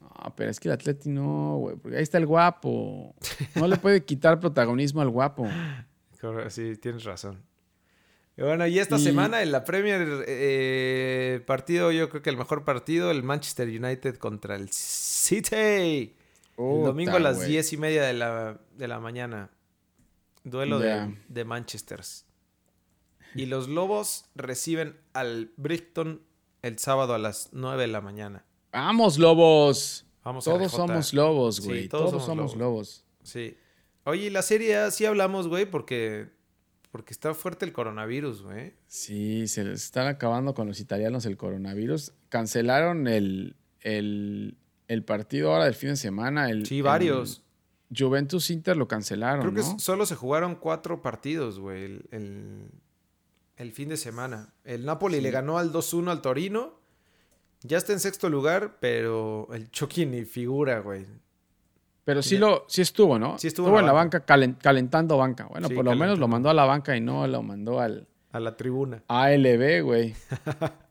[0.00, 1.76] No, pero es que el Atleti no, güey.
[1.76, 3.14] Porque ahí está el guapo.
[3.54, 5.46] No le puede quitar protagonismo al guapo.
[6.48, 7.44] Sí, tienes razón.
[8.36, 12.36] Y bueno, y esta Y- semana en la Premier, eh, partido, yo creo que el
[12.36, 16.16] mejor partido, el Manchester United contra el City.
[16.56, 19.50] el domingo a las diez y media de la, de la mañana.
[20.42, 22.26] Duelo de, de Manchesters.
[23.36, 26.20] Y los Lobos reciben al Brighton
[26.68, 28.44] el sábado a las 9 de la mañana.
[28.72, 30.04] ¡Vamos, lobos!
[30.24, 31.88] Vamos Todos somos lobos, Sí, güey.
[31.88, 33.04] todos todos, somos somos lobos.
[33.22, 33.56] Sí.
[34.04, 36.28] Oye, y la serie A sí hablamos, güey, porque,
[36.90, 38.74] porque está fuerte el coronavirus, güey.
[38.86, 42.12] Sí, se están acabando con los italianos el coronavirus.
[42.28, 44.56] Cancelaron el, el,
[44.86, 46.50] el partido ahora del fin de semana.
[46.50, 47.42] El, Sí, el varios.
[47.96, 49.78] Juventus Inter lo cancelaron, Creo que ¿no?
[49.78, 52.70] solo se jugaron cuatro partidos, güey, el, el-
[53.58, 54.52] el fin de semana.
[54.64, 56.78] El Napoli le ganó al 2-1 al Torino.
[57.62, 61.06] Ya está en sexto lugar, pero el Chucky ni figura, güey.
[62.04, 63.36] Pero sí, lo, sí estuvo, ¿no?
[63.38, 65.44] Sí estuvo estuvo en la banca, calen- calentando banca.
[65.46, 68.06] Bueno, Sí, por lo menos lo mandó a la banca y no lo mandó al
[68.32, 69.02] A la tribuna.
[69.08, 70.14] ALB, güey.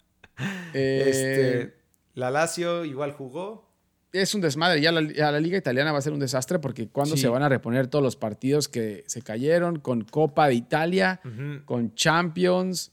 [0.74, 1.78] Eh, Este,
[2.14, 3.67] la Lazio igual jugó.
[4.12, 4.82] Es un desmadre.
[4.82, 7.22] Ya la, ya la liga italiana va a ser un desastre porque cuando Sí.
[7.24, 11.20] se van a reponer todos los partidos que se cayeron con Copa de Italia,
[11.66, 12.92] con Champions.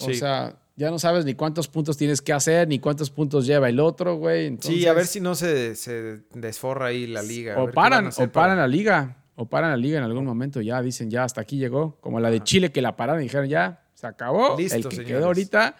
[0.00, 3.68] O sea, ya no sabes ni cuántos puntos tienes que hacer, ni cuántos puntos lleva
[3.68, 4.56] el otro, güey.
[4.60, 7.54] sí, a ver si no se, se desforra ahí la liga.
[7.54, 9.18] a O ver paran, o paran para- la liga.
[9.36, 10.60] O paran la liga en algún momento.
[10.60, 11.96] Ya dicen, ya hasta aquí llegó.
[12.00, 14.56] Como la de Chile que la pararon y dijeron, ya, se acabó.
[14.56, 15.08] Listo, el que señores.
[15.08, 15.76] quedó ahorita,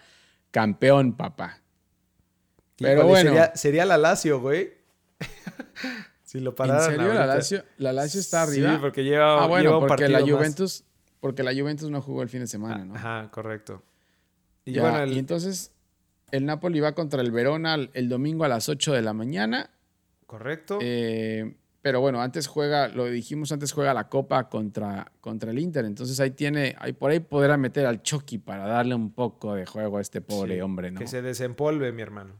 [0.51, 1.61] campeón, papá.
[2.77, 3.29] Pero Híjole, bueno.
[3.31, 4.73] Sería, sería la Lazio, güey.
[6.23, 7.25] si lo ¿En pararan serio la.
[7.25, 8.71] Lazio, la Lazio está arriba?
[8.73, 10.29] Sí, porque lleva, ah, bueno, lleva un porque la más.
[10.29, 10.83] Juventus,
[11.19, 12.95] porque la Juventus no jugó el fin de semana, ¿no?
[12.95, 13.81] Ajá, correcto.
[14.65, 15.71] Y Ya, bueno, el- y entonces
[16.31, 19.69] el Napoli va contra el Verona el, el domingo a las 8 de la mañana.
[20.25, 20.79] correcto.
[20.81, 25.85] Eh, pero bueno, antes juega, lo dijimos antes, juega la Copa contra, contra el Inter.
[25.85, 29.67] Entonces ahí tiene, ahí por ahí podrá meter al Chucky para darle un poco de
[29.67, 30.99] juego a este pobre Sí, hombre, ¿no?
[30.99, 32.33] Que se desempolve, mi hermano.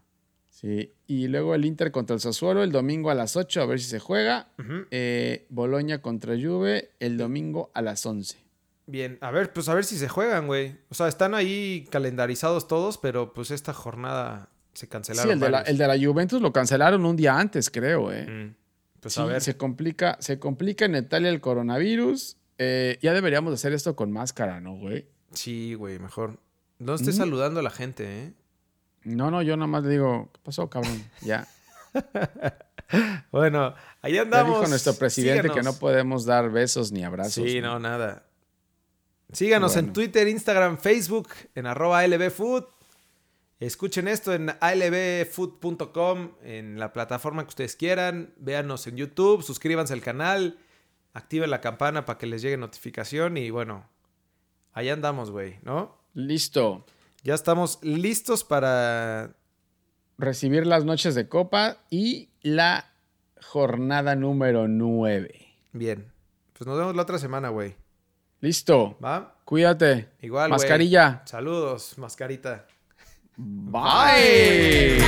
[0.55, 0.93] Sí.
[1.05, 3.87] Y luego el Inter contra el Sassuolo el domingo a las 8, a ver si
[3.89, 4.47] se juega.
[4.89, 8.37] Eh, Boloña contra Juve el domingo a las 11.
[8.87, 10.77] Bien, a ver, pues a ver si se juegan, güey.
[10.89, 15.27] O sea, están ahí calendarizados todos, pero pues esta jornada se cancelaron.
[15.27, 15.69] Sí, el de, la, varios.
[15.71, 18.25] el de la Juventus lo cancelaron un día antes, creo, ¿eh?
[18.25, 18.55] Mm,
[19.01, 19.41] Pues Sí, a ver.
[19.41, 22.37] Se complica, se complica en Italia el coronavirus.
[22.59, 25.05] Eh, ya deberíamos hacer esto con máscara, ¿no, güey?
[25.33, 26.39] Sí, güey, mejor.
[26.79, 27.19] No estés Mm.
[27.19, 28.33] saludando a la gente, ¿eh?
[29.05, 31.03] No, no, yo nada más le digo, ¿qué pasó, cabrón?
[31.21, 31.47] Ya.
[33.31, 34.59] Bueno, ahí Ya andamos.
[34.59, 37.33] dijo nuestro presidente que no podemos dar besos ni abrazos.
[37.33, 38.27] Sí, no, nada.
[39.33, 39.91] Síganos en.
[39.91, 42.65] Twitter, Instagram, Facebook, en arroba lbfood.
[43.59, 48.33] Escuchen esto en albfood.com, en la plataforma que ustedes quieran.
[48.37, 50.59] Véanos en YouTube, suscríbanse al canal,
[51.13, 53.89] activen la campana para que les llegue notificación y bueno,
[54.73, 55.97] ahí andamos, güey, ¿no?
[56.13, 56.85] Listo.
[57.25, 59.35] Ya estamos listos para
[60.19, 62.93] recibir las noches de copa y la
[63.41, 65.47] jornada número 9.
[65.73, 66.11] Bien.
[66.53, 67.77] Pues nos vemos la otra semana, güey.
[68.41, 68.95] Listo.
[69.03, 69.39] ¿Va?
[69.43, 70.07] Cuídate.
[70.21, 71.23] Igual, Mascarilla.
[71.25, 72.67] Saludos, mascarita.
[73.35, 74.99] Bye.